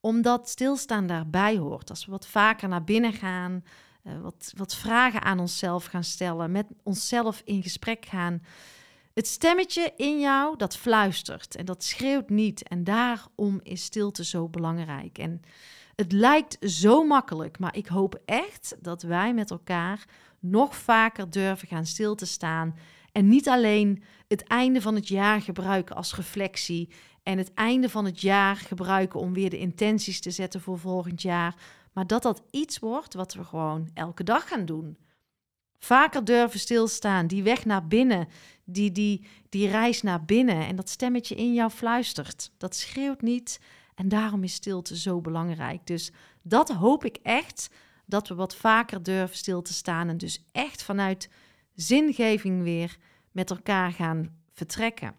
Omdat 0.00 0.48
stilstaan 0.48 1.06
daarbij 1.06 1.56
hoort. 1.56 1.90
Als 1.90 2.04
we 2.04 2.10
wat 2.10 2.26
vaker 2.26 2.68
naar 2.68 2.84
binnen 2.84 3.12
gaan, 3.12 3.64
uh, 4.02 4.20
wat, 4.20 4.52
wat 4.56 4.74
vragen 4.74 5.22
aan 5.22 5.40
onszelf 5.40 5.84
gaan 5.84 6.04
stellen, 6.04 6.50
met 6.50 6.66
onszelf 6.82 7.42
in 7.44 7.62
gesprek 7.62 8.06
gaan. 8.06 8.42
Het 9.14 9.26
stemmetje 9.26 9.92
in 9.96 10.20
jou 10.20 10.56
dat 10.56 10.76
fluistert 10.76 11.56
en 11.56 11.64
dat 11.64 11.84
schreeuwt 11.84 12.28
niet. 12.28 12.68
En 12.68 12.84
daarom 12.84 13.60
is 13.62 13.84
stilte 13.84 14.24
zo 14.24 14.48
belangrijk. 14.48 15.18
En 15.18 15.42
het 16.00 16.12
lijkt 16.12 16.56
zo 16.60 17.04
makkelijk, 17.04 17.58
maar 17.58 17.76
ik 17.76 17.86
hoop 17.86 18.20
echt 18.24 18.76
dat 18.80 19.02
wij 19.02 19.34
met 19.34 19.50
elkaar 19.50 20.04
nog 20.38 20.76
vaker 20.76 21.30
durven 21.30 21.68
gaan 21.68 21.86
stil 21.86 22.14
te 22.14 22.26
staan. 22.26 22.76
En 23.12 23.28
niet 23.28 23.48
alleen 23.48 24.02
het 24.28 24.42
einde 24.42 24.80
van 24.80 24.94
het 24.94 25.08
jaar 25.08 25.42
gebruiken 25.42 25.96
als 25.96 26.14
reflectie 26.14 26.88
en 27.22 27.38
het 27.38 27.54
einde 27.54 27.88
van 27.88 28.04
het 28.04 28.20
jaar 28.20 28.56
gebruiken 28.56 29.20
om 29.20 29.32
weer 29.32 29.50
de 29.50 29.58
intenties 29.58 30.20
te 30.20 30.30
zetten 30.30 30.60
voor 30.60 30.78
volgend 30.78 31.22
jaar, 31.22 31.54
maar 31.92 32.06
dat 32.06 32.22
dat 32.22 32.42
iets 32.50 32.78
wordt 32.78 33.14
wat 33.14 33.34
we 33.34 33.44
gewoon 33.44 33.90
elke 33.94 34.24
dag 34.24 34.48
gaan 34.48 34.64
doen. 34.64 34.98
Vaker 35.78 36.24
durven 36.24 36.60
stilstaan, 36.60 37.26
die 37.26 37.42
weg 37.42 37.64
naar 37.64 37.86
binnen, 37.86 38.28
die, 38.64 38.92
die, 38.92 39.26
die 39.48 39.68
reis 39.68 40.02
naar 40.02 40.24
binnen 40.24 40.66
en 40.66 40.76
dat 40.76 40.88
stemmetje 40.88 41.34
in 41.34 41.54
jou 41.54 41.70
fluistert. 41.70 42.50
Dat 42.58 42.74
schreeuwt 42.74 43.22
niet 43.22 43.60
en 43.98 44.08
daarom 44.08 44.44
is 44.44 44.52
stilte 44.52 44.96
zo 44.96 45.20
belangrijk. 45.20 45.86
Dus 45.86 46.12
dat 46.42 46.68
hoop 46.68 47.04
ik 47.04 47.16
echt 47.22 47.70
dat 48.06 48.28
we 48.28 48.34
wat 48.34 48.56
vaker 48.56 49.02
durven 49.02 49.36
stil 49.36 49.62
te 49.62 49.72
staan 49.72 50.08
en 50.08 50.16
dus 50.18 50.44
echt 50.52 50.82
vanuit 50.82 51.30
zingeving 51.74 52.62
weer 52.62 52.96
met 53.32 53.50
elkaar 53.50 53.92
gaan 53.92 54.36
vertrekken. 54.52 55.14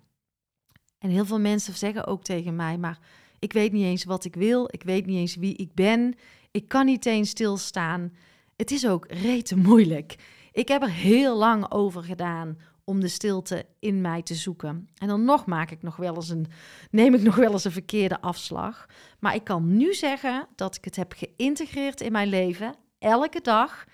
En 0.99 1.09
heel 1.09 1.25
veel 1.25 1.39
mensen 1.39 1.73
zeggen 1.73 2.05
ook 2.05 2.23
tegen 2.23 2.55
mij, 2.55 2.77
maar 2.77 2.99
Ik 3.39 3.53
weet 3.53 3.71
niet 3.71 3.83
eens 3.83 4.03
wat 4.03 4.25
ik 4.25 4.35
wil. 4.35 4.67
Ik 4.71 4.83
weet 4.83 5.05
niet 5.05 5.17
eens 5.17 5.35
wie 5.35 5.55
ik 5.55 5.73
ben. 5.73 6.15
Ik 6.51 6.67
kan 6.67 6.85
niet 6.85 7.05
eens 7.05 7.29
stilstaan. 7.29 8.13
Het 8.55 8.71
is 8.71 8.87
ook 8.87 9.05
rete 9.07 9.57
moeilijk. 9.57 10.15
Ik 10.51 10.67
heb 10.67 10.81
er 10.81 10.91
heel 10.91 11.37
lang 11.37 11.71
over 11.71 12.03
gedaan 12.03 12.57
om 12.89 12.99
de 12.99 13.07
stilte 13.07 13.65
in 13.79 14.01
mij 14.01 14.21
te 14.21 14.35
zoeken. 14.35 14.89
En 14.97 15.07
dan 15.07 15.23
nog 15.23 15.45
maak 15.45 15.71
ik 15.71 15.81
nog 15.81 15.95
wel 15.95 16.15
eens 16.15 16.29
een, 16.29 16.47
neem 16.91 17.13
ik 17.13 17.21
nog 17.21 17.35
wel 17.35 17.51
eens 17.51 17.63
een 17.63 17.71
verkeerde 17.71 18.21
afslag. 18.21 18.85
Maar 19.19 19.35
ik 19.35 19.43
kan 19.43 19.77
nu 19.77 19.93
zeggen 19.93 20.47
dat 20.55 20.75
ik 20.75 20.85
het 20.85 20.95
heb 20.95 21.13
geïntegreerd 21.17 22.01
in 22.01 22.11
mijn 22.11 22.27
leven, 22.27 22.75
elke 22.99 23.41
dag. 23.41 23.85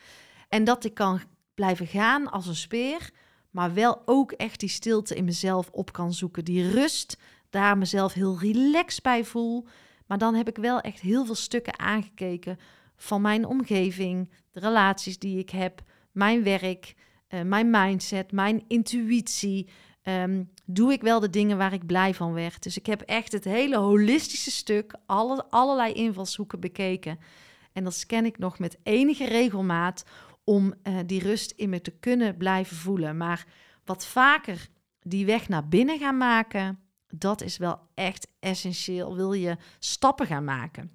En 0.50 0.64
dat 0.64 0.84
ik 0.84 0.94
kan 0.94 1.22
blijven 1.56 1.88
gaan 1.88 2.32
als 2.32 2.48
een 2.48 2.56
speer, 2.56 3.10
maar 3.50 3.74
wel 3.74 4.02
ook 4.06 4.32
echt 4.32 4.60
die 4.60 4.70
stilte 4.70 5.16
in 5.16 5.25
mezelf 5.25 5.70
op 5.72 5.92
kan 5.92 6.14
zoeken. 6.14 6.46
Die 6.46 6.72
rust, 6.72 7.18
daar 7.50 7.78
mezelf 7.78 8.14
heel 8.14 8.40
relaxed 8.40 9.04
bij 9.04 9.24
voel. 9.24 9.66
Maar 10.06 10.18
dan 10.18 10.36
heb 10.36 10.48
ik 10.48 10.58
wel 10.58 10.82
echt 10.82 11.00
heel 11.00 11.25
veel 11.25 11.36
stukken 11.36 11.80
aangekeken 11.80 12.60
van 12.96 13.22
mijn 13.22 13.46
omgeving, 13.46 14.32
de 14.52 14.60
relaties 14.60 15.20
die 15.20 15.40
ik 15.40 15.50
heb, 15.50 15.82
mijn 16.12 16.44
werk, 16.44 16.96
uh, 17.36 17.42
mijn 17.42 17.70
mindset, 17.70 18.32
mijn 18.32 18.63
intuïtie. 18.68 19.70
Ehm, 20.01 20.44
doe 20.65 20.92
ik 20.92 21.01
wel 21.01 21.20
de 21.20 21.30
dingen 21.30 21.58
waar 21.58 21.74
ik 21.74 21.86
blij 21.86 22.13
van 22.13 22.34
werd. 22.34 22.63
Dus 22.63 22.77
ik 22.77 22.86
heb 22.86 23.01
echt 23.01 23.32
het 23.32 23.44
hele 23.44 23.77
holistische 23.77 24.51
stuk, 24.51 24.96
alle, 25.06 25.46
allerlei 25.50 25.94
invalshoeken 25.94 26.60
bekeken. 26.60 27.20
En 27.74 27.84
dat 27.84 27.94
scan 27.94 28.25
ik 28.25 28.38
nog 28.38 28.60
met 28.60 28.77
enige 28.84 29.25
regelmaat 29.25 30.06
om 30.44 30.74
uh, 30.84 30.98
die 31.06 31.22
rust 31.22 31.51
in 31.51 31.70
me 31.70 31.82
te 31.82 31.92
kunnen 31.92 32.38
blijven 32.38 32.77
voelen. 32.77 33.18
Maar 33.18 33.46
wat 33.86 34.06
vaker 34.06 34.68
die 35.00 35.25
weg 35.25 35.48
naar 35.48 35.68
binnen 35.68 36.00
gaan 36.00 36.18
maken, 36.18 36.80
dat 37.08 37.42
is 37.42 37.58
wel 37.58 37.80
echt 37.94 38.27
essentieel. 38.39 39.15
Wil 39.15 39.34
je 39.34 39.58
stappen 39.80 40.25
gaan 40.25 40.44
maken? 40.44 40.92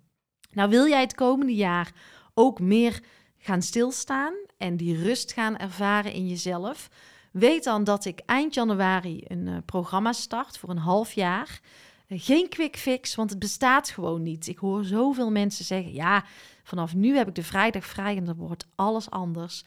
Nou, 0.53 0.71
wil 0.71 0.89
jij 0.89 1.01
het 1.01 1.15
komende 1.15 1.55
jaar 1.55 1.93
ook 2.35 2.61
meer 2.61 3.03
gaan 3.41 3.63
stilstaan 3.63 4.35
en 4.57 4.77
die 4.77 5.03
rust 5.03 5.33
gaan 5.33 5.57
ervaren 5.57 6.13
in 6.13 6.29
jezelf? 6.29 6.89
Weet 7.33 7.65
dan 7.65 7.85
dat 7.85 8.05
ik 8.05 8.21
eind 8.27 8.55
januari 8.55 9.25
een 9.27 9.47
uh, 9.47 9.57
programma 9.65 10.13
start 10.13 10.59
voor 10.59 10.69
een 10.69 10.79
half 10.79 11.13
jaar. 11.13 11.61
Uh, 12.09 12.21
geen 12.23 12.49
quick 12.49 12.77
fix, 12.77 13.15
want 13.15 13.31
het 13.31 13.39
bestaat 13.39 13.91
gewoon 13.91 14.23
niet. 14.23 14.47
Ik 14.47 14.59
hoor 14.59 14.85
zoveel 14.85 15.31
mensen 15.31 15.65
zeggen: 15.65 15.93
ja, 15.93 16.25
vanaf 16.63 16.95
nu 16.95 17.17
heb 17.17 17.29
ik 17.29 17.35
de 17.35 17.43
vrijdag 17.43 17.85
vrij 17.85 18.17
en 18.17 18.25
dan 18.25 18.37
wordt 18.37 18.67
alles 18.75 19.11
anders. 19.11 19.65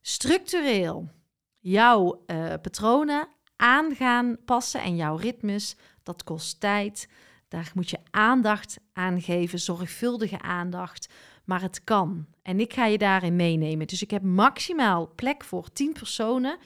Structureel 0.00 1.10
jouw 1.58 2.22
uh, 2.26 2.52
patronen 2.62 3.28
aan 3.56 3.94
gaan 3.94 4.36
passen 4.44 4.82
en 4.82 4.96
jouw 4.96 5.16
ritmes, 5.16 5.76
dat 6.02 6.24
kost 6.24 6.60
tijd. 6.60 7.08
Daar 7.48 7.70
moet 7.74 7.90
je 7.90 7.98
aandacht 8.10 8.78
aan 8.92 9.22
geven, 9.22 9.58
zorgvuldige 9.58 10.40
aandacht. 10.40 11.12
Maar 11.44 11.62
het 11.62 11.84
kan. 11.84 12.26
En 12.42 12.60
ik 12.60 12.72
ga 12.72 12.86
je 12.86 12.98
daarin 12.98 13.36
meenemen. 13.36 13.86
Dus 13.86 14.02
ik 14.02 14.10
heb 14.10 14.22
maximaal 14.22 15.12
plek 15.14 15.44
voor 15.44 15.72
10 15.72 15.92
personen. 15.92 16.58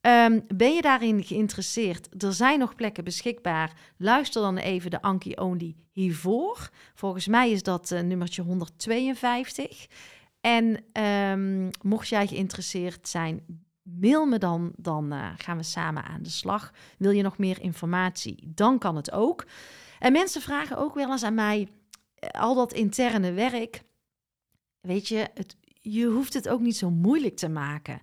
Um, 0.00 0.44
ben 0.54 0.74
je 0.74 0.82
daarin 0.82 1.24
geïnteresseerd? 1.24 2.22
Er 2.22 2.32
zijn 2.32 2.58
nog 2.58 2.74
plekken 2.74 3.04
beschikbaar. 3.04 3.72
Luister 3.96 4.42
dan 4.42 4.56
even 4.56 4.90
de 4.90 5.02
Anki 5.02 5.34
Only 5.34 5.76
hiervoor. 5.92 6.70
Volgens 6.94 7.26
mij 7.26 7.50
is 7.50 7.62
dat 7.62 7.90
uh, 7.90 8.00
nummertje 8.00 8.42
152. 8.42 9.86
En 10.40 10.84
um, 11.02 11.70
mocht 11.82 12.08
jij 12.08 12.26
geïnteresseerd 12.26 13.08
zijn, 13.08 13.40
mail 13.82 14.26
me 14.26 14.38
dan, 14.38 14.72
dan 14.76 15.12
uh, 15.12 15.28
gaan 15.36 15.56
we 15.56 15.62
samen 15.62 16.04
aan 16.04 16.22
de 16.22 16.30
slag. 16.30 16.72
Wil 16.98 17.10
je 17.10 17.22
nog 17.22 17.38
meer 17.38 17.60
informatie? 17.60 18.52
Dan 18.54 18.78
kan 18.78 18.96
het 18.96 19.12
ook. 19.12 19.44
En 19.98 20.12
mensen 20.12 20.40
vragen 20.40 20.76
ook 20.76 20.94
wel 20.94 21.10
eens 21.10 21.22
aan 21.22 21.34
mij, 21.34 21.68
eh, 22.14 22.40
al 22.40 22.54
dat 22.54 22.72
interne 22.72 23.32
werk, 23.32 23.82
weet 24.86 25.08
je, 25.08 25.28
het, 25.34 25.56
je 25.80 26.06
hoeft 26.06 26.34
het 26.34 26.48
ook 26.48 26.60
niet 26.60 26.76
zo 26.76 26.90
moeilijk 26.90 27.36
te 27.36 27.48
maken. 27.48 28.00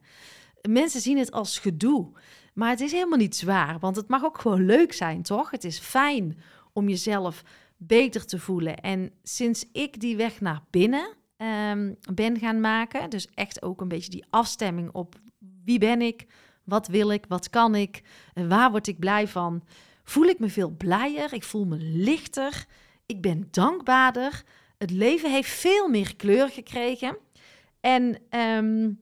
Mensen 0.62 1.02
zien 1.02 1.18
het 1.18 1.32
als 1.32 1.60
gedoe, 1.60 2.12
maar 2.54 2.70
het 2.70 2.82
is 2.82 2.92
helemaal 2.92 3.18
niet 3.18 3.36
zwaar, 3.36 3.80
want 3.80 3.96
het 3.96 4.08
mag 4.08 4.24
ook 4.24 4.38
gewoon 4.38 4.66
leuk 4.66 4.94
zijn, 4.94 5.22
toch? 5.22 5.52
Het 5.52 5.64
is 5.64 5.80
fijn 5.80 6.38
om 6.74 6.90
jezelf 6.90 7.44
beter 7.78 8.26
te 8.26 8.40
voelen. 8.40 8.78
En 8.78 9.12
sinds 9.24 9.66
ik 9.72 10.00
die 10.00 10.16
weg 10.16 10.42
naar 10.42 10.62
binnen 10.70 11.16
um, 11.38 11.98
ben 12.14 12.40
gaan 12.40 12.60
maken, 12.60 13.10
dus 13.10 13.28
echt 13.34 13.62
ook 13.62 13.82
een 13.82 13.88
beetje 13.88 14.10
die 14.10 14.26
afstemming 14.30 14.92
op 14.92 15.16
wie 15.64 15.80
ben 15.80 16.02
ik? 16.02 16.26
Wat 16.64 16.88
wil 16.88 17.12
ik? 17.12 17.26
Wat 17.28 17.50
kan 17.50 17.76
ik? 17.76 18.02
En 18.34 18.50
waar 18.50 18.72
word 18.72 18.88
ik 18.88 19.00
blij 19.00 19.28
van? 19.28 19.64
Voel 20.04 20.26
ik 20.26 20.40
me 20.40 20.50
veel 20.50 20.70
blijer? 20.70 21.34
Ik 21.34 21.44
voel 21.44 21.66
me 21.66 21.78
lichter. 21.80 22.66
Ik 23.06 23.22
ben 23.22 23.48
dankbaarder. 23.52 24.44
Het 24.84 24.92
leven 24.92 25.32
heeft 25.32 25.50
veel 25.50 25.88
meer 25.88 26.16
kleur 26.16 26.50
gekregen. 26.50 27.18
En 27.80 28.18
um, 28.40 29.00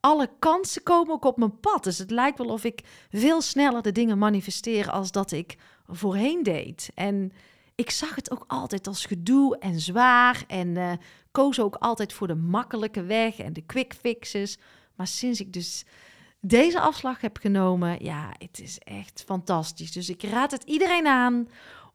alle 0.00 0.30
kansen 0.38 0.82
komen 0.82 1.14
ook 1.14 1.24
op 1.24 1.36
mijn 1.36 1.60
pad. 1.60 1.84
Dus 1.84 1.98
het 1.98 2.10
lijkt 2.10 2.38
wel 2.38 2.46
of 2.46 2.64
ik 2.64 2.80
veel 3.10 3.40
sneller 3.40 3.82
de 3.82 3.92
dingen 3.92 4.18
manifesteer 4.18 4.90
als 4.90 5.10
dat 5.10 5.30
ik 5.30 5.56
voorheen 5.86 6.42
deed. 6.42 6.90
En 6.94 7.32
ik 7.74 7.90
zag 7.90 8.14
het 8.14 8.30
ook 8.30 8.44
altijd 8.46 8.86
als 8.86 9.04
gedoe 9.04 9.58
en 9.58 9.80
zwaar. 9.80 10.44
En 10.46 10.68
uh, 10.68 10.92
koos 11.30 11.60
ook 11.60 11.74
altijd 11.74 12.12
voor 12.12 12.26
de 12.26 12.34
makkelijke 12.34 13.02
weg 13.02 13.38
en 13.38 13.52
de 13.52 13.62
quick 13.66 13.94
fixes. 13.94 14.58
Maar 14.94 15.06
sinds 15.06 15.40
ik 15.40 15.52
dus 15.52 15.84
deze 16.40 16.80
afslag 16.80 17.20
heb 17.20 17.38
genomen, 17.38 18.04
ja, 18.04 18.32
het 18.38 18.60
is 18.60 18.78
echt 18.78 19.22
fantastisch. 19.26 19.92
Dus 19.92 20.08
ik 20.08 20.22
raad 20.22 20.50
het 20.50 20.62
iedereen 20.62 21.06
aan 21.06 21.48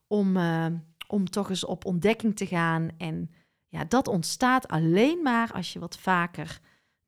om, 0.07 0.37
uh, 0.37 0.65
om 1.07 1.29
toch 1.29 1.49
eens 1.49 1.65
op 1.65 1.85
ontdekking 1.85 2.35
te 2.35 2.45
gaan. 2.45 2.89
En 2.97 3.31
ja, 3.67 3.85
dat 3.85 4.07
ontstaat 4.07 4.67
alleen 4.67 5.21
maar 5.21 5.51
als 5.53 5.73
je 5.73 5.79
wat 5.79 5.97
vaker 5.97 6.59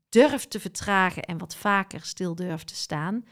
durft 0.09 0.49
te 0.49 0.59
vertragen 0.59 1.23
en 1.23 1.37
wat 1.37 1.55
vaker 1.55 2.01
stil 2.01 2.35
durft 2.35 2.67
te 2.67 2.75
staan. 2.75 3.25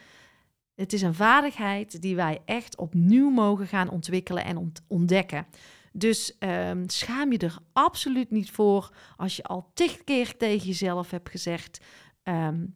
Het 0.75 0.93
is 0.93 1.01
een 1.01 1.13
vaardigheid 1.13 2.01
die 2.01 2.15
wij 2.15 2.41
echt 2.45 2.77
opnieuw 2.77 3.29
mogen 3.29 3.67
gaan 3.67 3.89
ontwikkelen 3.89 4.45
en 4.45 4.71
ontdekken. 4.87 5.45
Dus 5.91 6.35
um, 6.39 6.89
schaam 6.89 7.31
je 7.31 7.37
er 7.37 7.57
absoluut 7.73 8.31
niet 8.31 8.51
voor 8.51 8.95
als 9.17 9.35
je 9.35 9.43
al 9.43 9.71
tig 9.73 10.03
keer 10.03 10.37
tegen 10.37 10.67
jezelf 10.67 11.11
hebt 11.11 11.29
gezegd: 11.29 11.79
Um, 12.23 12.75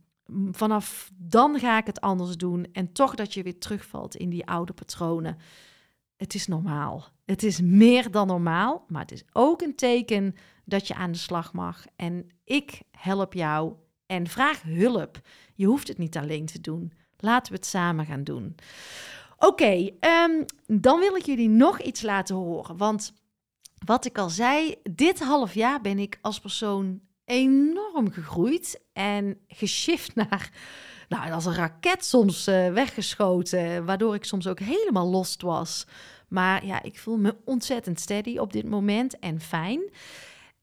vanaf 0.51 1.11
dan 1.17 1.59
ga 1.59 1.77
ik 1.77 1.85
het 1.85 2.01
anders 2.01 2.37
doen. 2.37 2.67
En 2.71 2.91
toch 2.91 3.15
dat 3.15 3.33
je 3.33 3.43
weer 3.43 3.59
terugvalt 3.59 4.15
in 4.15 4.29
die 4.29 4.45
oude 4.45 4.73
patronen. 4.73 5.37
Het 6.17 6.33
is 6.33 6.47
normaal. 6.47 7.05
Het 7.25 7.43
is 7.43 7.61
meer 7.61 8.11
dan 8.11 8.27
normaal, 8.27 8.85
maar 8.87 9.01
het 9.01 9.11
is 9.11 9.23
ook 9.33 9.61
een 9.61 9.75
teken 9.75 10.35
dat 10.65 10.87
je 10.87 10.95
aan 10.95 11.11
de 11.11 11.17
slag 11.17 11.53
mag. 11.53 11.85
En 11.95 12.29
ik 12.43 12.81
help 12.91 13.33
jou 13.33 13.73
en 14.05 14.27
vraag 14.27 14.61
hulp. 14.61 15.21
Je 15.55 15.65
hoeft 15.65 15.87
het 15.87 15.97
niet 15.97 16.17
alleen 16.17 16.45
te 16.45 16.61
doen. 16.61 16.93
Laten 17.17 17.51
we 17.51 17.57
het 17.57 17.67
samen 17.67 18.05
gaan 18.05 18.23
doen. 18.23 18.55
Oké, 19.37 19.89
ehm, 19.99 20.43
dan 20.65 20.99
wil 20.99 21.15
ik 21.15 21.25
jullie 21.25 21.49
nog 21.49 21.81
iets 21.81 22.01
laten 22.01 22.35
horen. 22.35 22.77
Want 22.77 23.13
wat 23.85 24.05
ik 24.05 24.17
al 24.17 24.29
zei, 24.29 24.75
dit 24.83 25.19
half 25.19 25.53
jaar 25.53 25.81
ben 25.81 25.99
ik 25.99 26.17
als 26.21 26.39
persoon 26.39 27.01
enorm 27.25 28.11
gegroeid 28.11 28.81
en 28.93 29.39
geshift 29.47 30.15
naar, 30.29 30.51
nou, 31.07 31.31
als 31.31 31.45
een 31.45 31.53
raket 31.55 32.05
soms 32.05 32.47
uh, 32.47 32.73
weggeschoten, 32.73 33.85
waardoor 33.85 34.15
ik 34.15 34.23
soms 34.23 34.47
ook 34.47 34.59
helemaal 34.59 35.09
lost 35.09 35.41
was. 35.41 35.85
Maar 36.27 36.65
ja, 36.65 36.83
ik 36.83 36.99
voel 36.99 37.17
me 37.17 37.35
ontzettend 37.45 37.99
steady 37.99 38.37
op 38.37 38.53
dit 38.53 38.65
moment 38.69 39.19
en 39.19 39.41
fijn. 39.41 39.81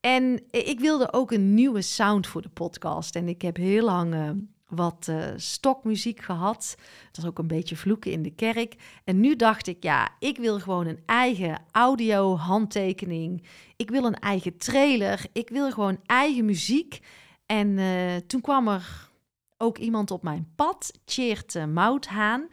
En 0.00 0.42
ik 0.50 0.80
wilde 0.80 1.12
ook 1.12 1.30
een 1.30 1.54
nieuwe 1.54 1.82
sound 1.82 2.26
voor 2.26 2.42
de 2.42 2.48
podcast. 2.48 3.16
En 3.16 3.28
ik 3.28 3.42
heb 3.42 3.56
heel 3.56 3.84
lang 3.84 4.14
uh, 4.14 4.30
wat 4.68 5.06
uh, 5.10 5.24
stokmuziek 5.36 6.20
gehad. 6.20 6.74
Dat 7.12 7.16
was 7.16 7.26
ook 7.26 7.38
een 7.38 7.46
beetje 7.46 7.76
vloeken 7.76 8.12
in 8.12 8.22
de 8.22 8.34
kerk. 8.34 8.74
En 9.04 9.20
nu 9.20 9.36
dacht 9.36 9.66
ik, 9.66 9.82
ja, 9.82 10.08
ik 10.18 10.36
wil 10.36 10.60
gewoon 10.60 10.86
een 10.86 11.02
eigen 11.06 11.62
audio 11.70 12.36
handtekening. 12.36 13.42
Ik 13.76 13.90
wil 13.90 14.04
een 14.04 14.18
eigen 14.18 14.56
trailer. 14.56 15.26
Ik 15.32 15.48
wil 15.48 15.70
gewoon 15.70 16.00
eigen 16.06 16.44
muziek. 16.44 17.00
En 17.46 17.78
toen 18.26 18.40
kwam 18.40 18.68
er 18.68 19.10
ook 19.58 19.78
iemand 19.78 20.10
op 20.10 20.22
mijn 20.22 20.52
pad, 20.56 20.90
Cheert 21.04 21.54
uh, 21.54 21.64
Mouthaan. 21.64 22.48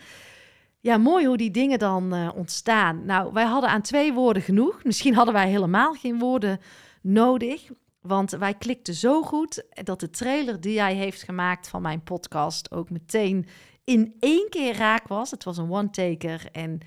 Ja, 0.80 0.98
mooi 0.98 1.26
hoe 1.26 1.38
die 1.38 1.52
dingen 1.52 1.80
dan 1.80 2.16
uh, 2.16 2.30
ontstaan. 2.36 3.06
Nou, 3.06 3.34
wij 3.34 3.46
hadden 3.46 3.70
aan 3.70 3.82
twee 3.82 4.14
woorden 4.14 4.44
genoeg. 4.44 4.84
Misschien 4.84 5.16
hadden 5.16 5.34
wij 5.34 5.50
helemaal 5.50 5.94
geen 5.94 6.20
woorden 6.20 6.60
nodig. 7.02 7.70
Want 8.02 8.32
wij 8.32 8.54
klikten 8.54 8.94
zo 8.94 9.22
goed 9.22 9.64
dat 9.84 10.00
de 10.00 10.10
trailer 10.10 10.62
die 10.62 10.80
hij 10.80 10.96
heeft 10.96 11.24
gemaakt 11.24 11.68
van 11.68 11.82
mijn 11.82 12.04
podcast 12.04 12.72
ook 12.72 12.90
meteen 12.90 13.48
in 13.84 14.16
één 14.20 14.50
keer 14.50 14.76
raak 14.76 15.08
was. 15.08 15.32
Het 15.32 15.44
was 15.44 15.58
een 15.58 15.72
one-taker 15.72 16.46
en 16.52 16.80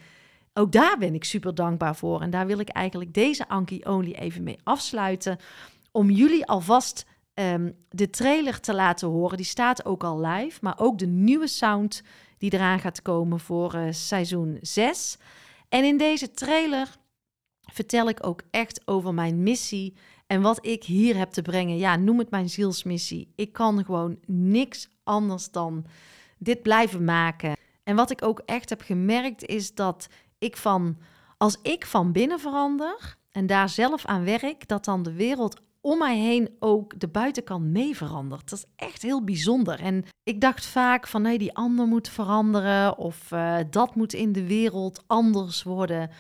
ook 0.55 0.73
daar 0.73 0.99
ben 0.99 1.15
ik 1.15 1.25
super 1.25 1.55
dankbaar 1.55 1.97
voor. 1.97 2.21
En 2.21 2.31
daar 2.31 2.47
wil 2.47 2.59
ik 2.59 2.69
eigenlijk 2.69 3.15
deze 3.15 3.49
Anki 3.49 3.81
Only 3.85 4.13
even 4.13 4.43
mee 4.43 4.59
afsluiten. 4.63 5.39
Om 5.93 6.11
jullie 6.11 6.47
alvast 6.47 7.07
um, 7.35 7.77
de 7.89 8.11
trailer 8.11 8.61
te 8.61 8.75
laten 8.75 9.09
horen. 9.09 9.37
Die 9.37 9.47
staat 9.47 9.85
ook 9.85 10.05
al 10.05 10.21
live, 10.21 10.59
maar 10.61 10.79
ook 10.79 10.99
de 10.99 11.07
nieuwe 11.07 11.47
sound 11.47 12.03
die 12.39 12.53
eraan 12.53 12.81
gaat 12.81 13.03
komen 13.03 13.41
voor 13.41 13.75
uh, 13.75 13.87
seizoen 13.91 14.59
6. 14.61 15.19
En 15.69 15.85
in 15.85 15.99
deze 15.99 16.31
trailer 16.31 16.97
vertel 17.61 18.09
ik 18.09 18.27
ook 18.27 18.43
echt 18.51 18.87
over 18.87 19.15
mijn 19.15 19.43
missie 19.43 19.95
en 20.27 20.43
wat 20.43 20.67
ik 20.67 20.85
hier 20.85 21.17
heb 21.17 21.31
te 21.31 21.43
brengen. 21.43 21.77
Ja, 21.77 21.97
noem 21.97 22.19
het 22.19 22.31
mijn 22.31 22.51
zielsmissie. 22.51 23.33
Ik 23.37 23.53
kan 23.53 23.85
gewoon 23.85 24.19
niks 24.27 24.89
anders 25.03 25.51
dan 25.51 25.87
dit 26.39 26.63
blijven 26.63 27.05
maken. 27.05 27.57
En 27.83 27.97
wat 27.97 28.11
ik 28.11 28.25
ook 28.25 28.43
echt 28.45 28.69
heb 28.69 28.81
gemerkt 28.81 29.45
is 29.45 29.75
dat 29.75 30.09
ik 30.39 30.57
van, 30.57 30.99
als 31.37 31.59
ik 31.63 31.87
van 31.87 32.13
binnen 32.13 32.41
verander 32.41 33.17
en 33.31 33.47
daar 33.47 33.69
zelf 33.69 34.07
aan 34.07 34.25
werk, 34.25 34.69
dat 34.69 34.85
dan 34.85 35.03
de 35.03 35.13
wereld 35.13 35.61
om 35.85 35.99
mij 35.99 36.19
heen 36.19 36.57
ook 36.59 37.01
de 37.01 37.09
buitenkant 37.09 37.65
mee 37.65 37.97
verandert. 37.97 38.51
Dat 38.51 38.59
is 38.59 38.65
echt 38.77 39.03
heel 39.03 39.25
bijzonder. 39.25 39.81
En 39.81 40.05
ik 40.23 40.41
dacht 40.41 40.67
vaak 40.67 41.07
van 41.07 41.23
nee, 41.23 41.39
die 41.39 41.55
ander 41.55 41.87
moet 41.87 42.09
veranderen 42.09 42.99
of 42.99 43.31
uh, 43.33 43.57
dat 43.71 43.95
moet 43.95 44.13
in 44.13 44.33
de 44.33 44.47
wereld 44.47 45.05
anders 45.07 45.63
worden. 45.63 46.11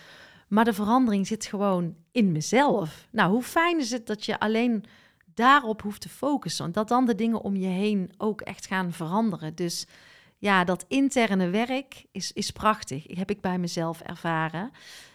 Maar 0.49 0.65
de 0.65 0.73
verandering 0.73 1.27
zit 1.27 1.45
gewoon 1.45 1.95
in 2.13 2.33
mezelf. 2.33 3.09
Nou, 3.11 3.31
hoe 3.31 3.43
fijn 3.43 3.79
is 3.79 3.91
het 3.91 4.07
dat 4.07 4.25
je 4.25 4.41
alleen 4.41 4.85
daarop 5.35 5.83
hoeft 5.83 6.01
te 6.01 6.09
focussen. 6.09 6.73
Dat 6.73 6.89
dan 6.89 7.07
de 7.07 7.15
dingen 7.15 7.41
om 7.41 7.57
je 7.57 7.67
heen 7.67 8.13
ook 8.17 8.41
echt 8.41 8.67
gaan 8.67 8.93
veranderen. 8.93 9.55
Dus 9.55 9.87
ja, 10.39 10.65
dat 10.65 10.85
interne 10.89 11.51
werk 11.51 12.05
is, 12.13 12.33
is 12.33 12.51
prachtig. 12.51 13.17
Heb 13.17 13.31
ik 13.31 13.41
bij 13.41 13.59
mezelf 13.59 14.01
ervaren. 14.01 14.71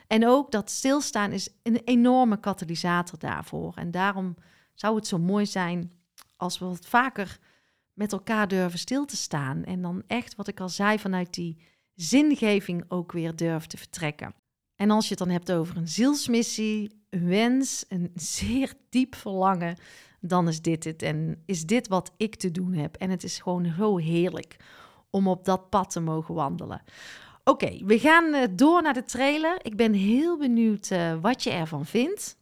En 0.10 0.28
ook 0.28 0.52
dat 0.52 0.70
stilstaan 0.70 1.32
is 1.32 1.50
een 1.64 1.82
enorme 1.86 2.40
katalysator 2.40 3.20
daarvoor. 3.20 3.74
En 3.76 3.92
daarom 3.92 4.36
zou 4.74 4.96
het 4.96 5.08
zo 5.08 5.18
mooi 5.18 5.46
zijn 5.46 5.92
als 6.38 6.60
we 6.60 6.66
wat 6.66 6.86
vaker 6.86 7.40
met 7.94 8.12
elkaar 8.12 8.48
durven 8.48 8.80
stil 8.80 9.06
te 9.06 9.18
staan. 9.18 9.64
En 9.64 9.82
dan 9.82 10.04
echt, 10.08 10.36
wat 10.36 10.48
ik 10.48 10.60
al 10.60 10.70
zei, 10.70 11.00
vanuit 11.00 11.34
die 11.34 11.58
zingeving 11.96 12.84
ook 12.88 13.12
weer 13.12 13.36
durven 13.36 13.70
te 13.70 13.78
vertrekken. 13.78 14.34
En 14.76 14.92
als 14.92 15.04
je 15.04 15.10
het 15.10 15.20
dan 15.20 15.30
hebt 15.30 15.52
over 15.52 15.78
een 15.78 15.88
zielsmissie, 15.88 17.04
een 17.10 17.28
wens, 17.28 17.86
een 17.88 18.12
zeer 18.16 18.74
diep 18.90 19.16
verlangen, 19.16 19.78
dan 20.22 20.48
is 20.48 20.62
dit 20.62 20.84
het. 20.84 21.02
En 21.02 21.44
is 21.46 21.66
dit 21.66 21.88
wat 21.88 22.12
ik 22.18 22.36
te 22.36 22.52
doen 22.52 22.74
heb. 22.74 22.96
En 22.96 23.10
het 23.10 23.24
is 23.24 23.40
gewoon 23.40 23.74
zo 23.78 23.98
heerlijk 23.98 24.56
om 25.10 25.28
op 25.28 25.46
dat 25.46 25.70
pad 25.70 25.90
te 25.90 26.00
mogen 26.00 26.36
wandelen. 26.36 26.82
Oké, 27.50 27.78
we 27.86 28.00
gaan 28.00 28.34
eh, 28.34 28.48
door 28.52 28.82
naar 28.82 28.94
de 28.94 29.04
trailer. 29.04 29.58
Ik 29.62 29.76
ben 29.76 29.94
heel 29.94 30.38
benieuwd 30.38 30.90
uh, 30.92 31.14
wat 31.22 31.44
je 31.44 31.50
ervan 31.50 31.86
vindt. 31.86 32.38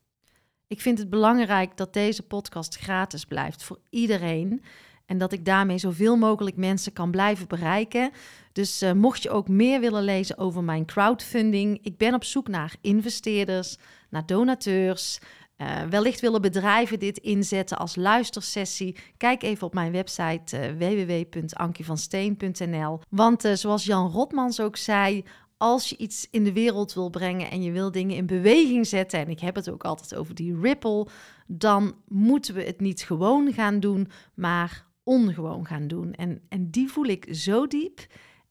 Ik 0.68 0.82
vind 0.82 0.98
het 1.00 1.10
belangrijk 1.10 1.78
dat 1.78 1.94
deze 1.94 2.24
podcast 2.24 2.78
gratis 2.78 3.26
blijft 3.26 3.64
voor 3.64 3.80
iedereen. 3.90 4.64
En 5.06 5.18
dat 5.18 5.32
ik 5.32 5.46
daarmee 5.46 5.78
zoveel 5.78 6.18
mogelijk 6.18 6.56
mensen 6.56 6.94
kan 6.94 7.12
blijven 7.12 7.48
bereiken. 7.48 8.12
Dus 8.52 8.84
uh, 8.84 8.92
mocht 8.92 9.24
je 9.24 9.30
ook 9.30 9.48
meer 9.48 9.80
willen 9.80 10.04
lezen 10.04 10.38
over 10.38 10.64
mijn 10.64 10.86
crowdfunding, 10.86 11.80
ik 11.82 11.98
ben 11.98 12.14
op 12.14 12.24
zoek 12.24 12.48
naar 12.48 12.76
investeerders, 12.82 13.78
naar 14.10 14.26
donateurs. 14.26 15.20
Uh, 15.58 15.82
wellicht 15.90 16.20
willen 16.20 16.42
bedrijven 16.42 17.00
dit 17.00 17.18
inzetten 17.18 17.78
als 17.78 17.96
luistersessie. 17.96 18.96
Kijk 19.18 19.44
even 19.44 19.68
op 19.68 19.74
mijn 19.74 19.92
website 19.92 20.58
uh, 20.58 20.72
www.ankievansteen.nl. 20.78 23.00
Want 23.10 23.46
uh, 23.46 23.54
zoals 23.54 23.86
Jan 23.86 24.12
Rotmans 24.12 24.60
ook 24.60 24.76
zei, 24.76 25.24
als 25.58 25.90
je 25.90 25.98
iets 25.98 26.28
in 26.32 26.44
de 26.44 26.54
wereld 26.54 26.94
wil 26.94 27.10
brengen 27.10 27.52
en 27.52 27.64
je 27.64 27.72
wil 27.72 27.92
dingen 27.92 28.16
in 28.16 28.26
beweging 28.26 28.88
zetten, 28.88 29.20
en 29.20 29.30
ik 29.30 29.40
heb 29.40 29.56
het 29.56 29.70
ook 29.70 29.84
altijd 29.84 30.16
over 30.16 30.36
die 30.36 30.60
ripple, 30.60 31.08
dan 31.48 31.96
moeten 32.08 32.54
we 32.54 32.64
het 32.64 32.80
niet 32.80 33.02
gewoon 33.02 33.54
gaan 33.54 33.80
doen, 33.80 34.10
maar 34.34 34.86
ongewoon 35.04 35.66
gaan 35.66 35.88
doen. 35.88 36.14
En, 36.14 36.42
en 36.50 36.70
die 36.70 36.90
voel 36.90 37.06
ik 37.06 37.28
zo 37.32 37.68
diep. 37.68 38.00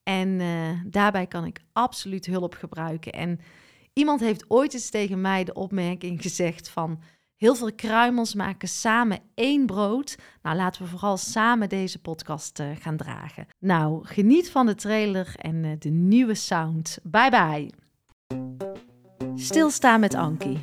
En 0.03 0.41
daarbij 0.87 1.27
kan 1.27 1.45
ik 1.45 1.61
absoluut 1.73 2.27
hulp 2.27 2.55
gebruiken. 2.55 3.13
En 3.13 3.41
Iemand 3.99 4.21
heeft 4.21 4.45
ooit 4.49 4.75
eens 4.75 4.91
tegen 4.91 5.21
mij 5.21 5.45
de 5.45 5.55
opmerking 5.55 6.23
gezegd 6.23 6.69
van... 6.69 6.99
Heel 7.37 7.55
veel 7.55 7.73
kruimels 7.75 8.35
maken 8.35 8.69
samen 8.69 9.19
één 9.35 9.67
brood. 9.67 10.17
Nou, 10.43 10.57
laten 10.57 10.83
we 10.83 10.89
vooral 10.89 11.17
samen 11.17 11.69
deze 11.69 11.99
podcast 11.99 12.59
uh, 12.61 12.67
gaan 12.81 12.97
dragen. 12.97 13.47
Nou, 13.59 14.07
geniet 14.07 14.51
van 14.51 14.67
de 14.67 14.75
trailer 14.75 15.35
en 15.37 15.55
uh, 15.65 15.71
de 15.79 15.89
nieuwe 15.89 16.35
sound. 16.35 16.99
Bye 17.03 17.31
bye. 17.31 17.71
Stilstaan 19.35 20.01
met 20.01 20.15
Ankie. 20.15 20.59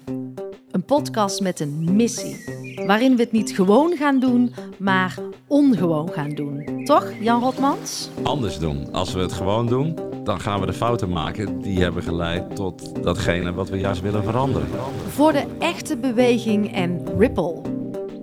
Een 0.71 0.85
podcast 0.85 1.41
met 1.41 1.59
een 1.59 1.95
missie. 1.95 2.43
Waarin 2.85 3.15
we 3.15 3.21
het 3.21 3.31
niet 3.31 3.51
gewoon 3.51 3.97
gaan 3.97 4.19
doen, 4.19 4.53
maar 4.79 5.17
ongewoon 5.47 6.09
gaan 6.09 6.29
doen. 6.29 6.83
Toch, 6.85 7.11
Jan 7.19 7.41
Rotmans? 7.41 8.09
Anders 8.23 8.59
doen. 8.59 8.91
Als 8.91 9.13
we 9.13 9.19
het 9.19 9.33
gewoon 9.33 9.67
doen, 9.67 10.12
dan 10.23 10.39
gaan 10.39 10.59
we 10.59 10.65
de 10.65 10.73
fouten 10.73 11.09
maken 11.09 11.61
die 11.61 11.81
hebben 11.81 12.03
geleid 12.03 12.55
tot 12.55 13.03
datgene 13.03 13.53
wat 13.53 13.69
we 13.69 13.77
juist 13.77 14.01
willen 14.01 14.23
veranderen. 14.23 14.67
Voor 15.07 15.31
de 15.31 15.45
echte 15.59 15.97
beweging 15.97 16.73
en 16.73 17.01
ripple. 17.17 17.61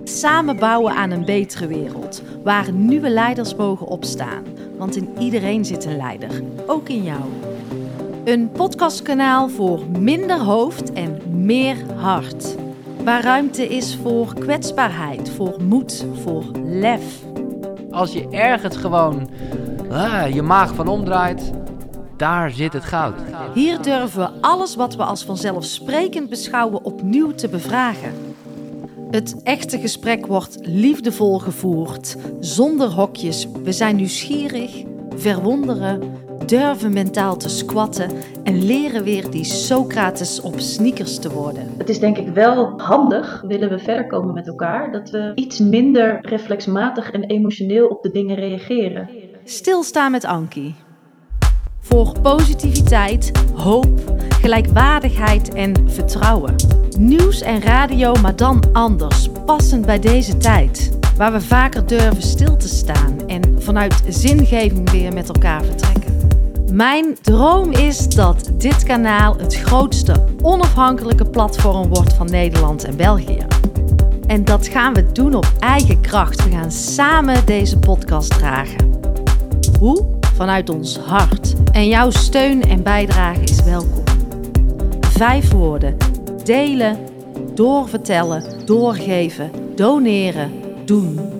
Samen 0.04 0.56
bouwen 0.56 0.94
aan 0.94 1.10
een 1.10 1.24
betere 1.24 1.66
wereld, 1.66 2.22
waar 2.42 2.72
nieuwe 2.72 3.10
leiders 3.10 3.54
mogen 3.54 3.86
opstaan. 3.86 4.44
Want 4.78 4.96
in 4.96 5.08
iedereen 5.18 5.64
zit 5.64 5.84
een 5.84 5.96
leider, 5.96 6.42
ook 6.66 6.88
in 6.88 7.02
jou. 7.02 7.20
Een 8.24 8.50
podcastkanaal 8.50 9.48
voor 9.48 9.80
minder 9.98 10.38
hoofd 10.38 10.92
en 10.92 11.18
meer 11.44 11.76
hart. 11.96 12.56
Waar 13.04 13.22
ruimte 13.22 13.68
is 13.68 13.98
voor 14.02 14.34
kwetsbaarheid, 14.34 15.30
voor 15.30 15.56
moed, 15.62 16.06
voor 16.22 16.44
lef. 16.64 17.22
Als 17.90 18.12
je 18.12 18.28
ergens 18.28 18.76
gewoon 18.76 19.28
ah, 19.90 20.34
je 20.34 20.42
maag 20.42 20.74
van 20.74 20.88
omdraait, 20.88 21.52
daar 22.20 22.50
zit 22.50 22.72
het 22.72 22.84
goud. 22.84 23.14
Hier 23.54 23.82
durven 23.82 24.20
we 24.20 24.40
alles 24.40 24.76
wat 24.76 24.96
we 24.96 25.02
als 25.02 25.24
vanzelfsprekend 25.24 26.28
beschouwen 26.28 26.84
opnieuw 26.84 27.34
te 27.34 27.48
bevragen. 27.48 28.12
Het 29.10 29.42
echte 29.42 29.78
gesprek 29.78 30.26
wordt 30.26 30.58
liefdevol 30.62 31.38
gevoerd, 31.38 32.16
zonder 32.40 32.88
hokjes. 32.88 33.46
We 33.62 33.72
zijn 33.72 33.96
nieuwsgierig, 33.96 34.82
verwonderen, 35.16 36.02
durven 36.46 36.92
mentaal 36.92 37.36
te 37.36 37.48
squatten 37.48 38.10
en 38.44 38.64
leren 38.64 39.04
weer 39.04 39.30
die 39.30 39.44
Socrates 39.44 40.40
op 40.40 40.60
sneakers 40.60 41.18
te 41.18 41.30
worden. 41.30 41.74
Het 41.78 41.88
is 41.88 41.98
denk 41.98 42.18
ik 42.18 42.28
wel 42.28 42.80
handig, 42.80 43.42
willen 43.46 43.68
we 43.68 43.78
verder 43.78 44.06
komen 44.06 44.34
met 44.34 44.46
elkaar, 44.46 44.92
dat 44.92 45.10
we 45.10 45.32
iets 45.34 45.58
minder 45.58 46.18
reflexmatig 46.20 47.10
en 47.10 47.24
emotioneel 47.24 47.86
op 47.86 48.02
de 48.02 48.10
dingen 48.10 48.36
reageren. 48.36 49.08
Stilstaan 49.44 50.10
met 50.10 50.24
Ankie 50.24 50.74
voor 51.90 52.20
positiviteit, 52.20 53.30
hoop, 53.54 53.88
gelijkwaardigheid 54.40 55.54
en 55.54 55.74
vertrouwen. 55.86 56.54
Nieuws 56.98 57.40
en 57.40 57.60
radio, 57.60 58.14
maar 58.22 58.36
dan 58.36 58.62
anders, 58.72 59.28
passend 59.46 59.86
bij 59.86 59.98
deze 59.98 60.36
tijd. 60.36 60.98
Waar 61.16 61.32
we 61.32 61.40
vaker 61.40 61.86
durven 61.86 62.22
stil 62.22 62.56
te 62.56 62.68
staan 62.68 63.16
en 63.26 63.56
vanuit 63.58 64.02
zingeving 64.08 64.90
weer 64.90 65.12
met 65.12 65.28
elkaar 65.28 65.64
vertrekken. 65.64 66.28
Mijn 66.72 67.16
droom 67.22 67.72
is 67.72 68.08
dat 68.08 68.50
dit 68.54 68.82
kanaal 68.82 69.36
het 69.38 69.54
grootste 69.56 70.24
onafhankelijke 70.42 71.24
platform 71.24 71.88
wordt 71.88 72.12
van 72.12 72.30
Nederland 72.30 72.84
en 72.84 72.96
België. 72.96 73.46
En 74.26 74.44
dat 74.44 74.68
gaan 74.68 74.94
we 74.94 75.12
doen 75.12 75.34
op 75.34 75.52
eigen 75.58 76.00
kracht. 76.00 76.44
We 76.44 76.50
gaan 76.50 76.72
samen 76.72 77.46
deze 77.46 77.78
podcast 77.78 78.30
dragen. 78.30 78.90
Hoe? 79.78 80.19
Vanuit 80.40 80.70
ons 80.70 80.98
hart. 80.98 81.54
En 81.72 81.88
jouw 81.88 82.10
steun 82.10 82.62
en 82.62 82.82
bijdrage 82.82 83.40
is 83.40 83.62
welkom. 83.62 84.04
Vijf 85.00 85.50
woorden: 85.52 85.96
delen, 86.44 86.98
doorvertellen, 87.54 88.44
doorgeven, 88.64 89.50
doneren, 89.74 90.50
doen. 90.84 91.39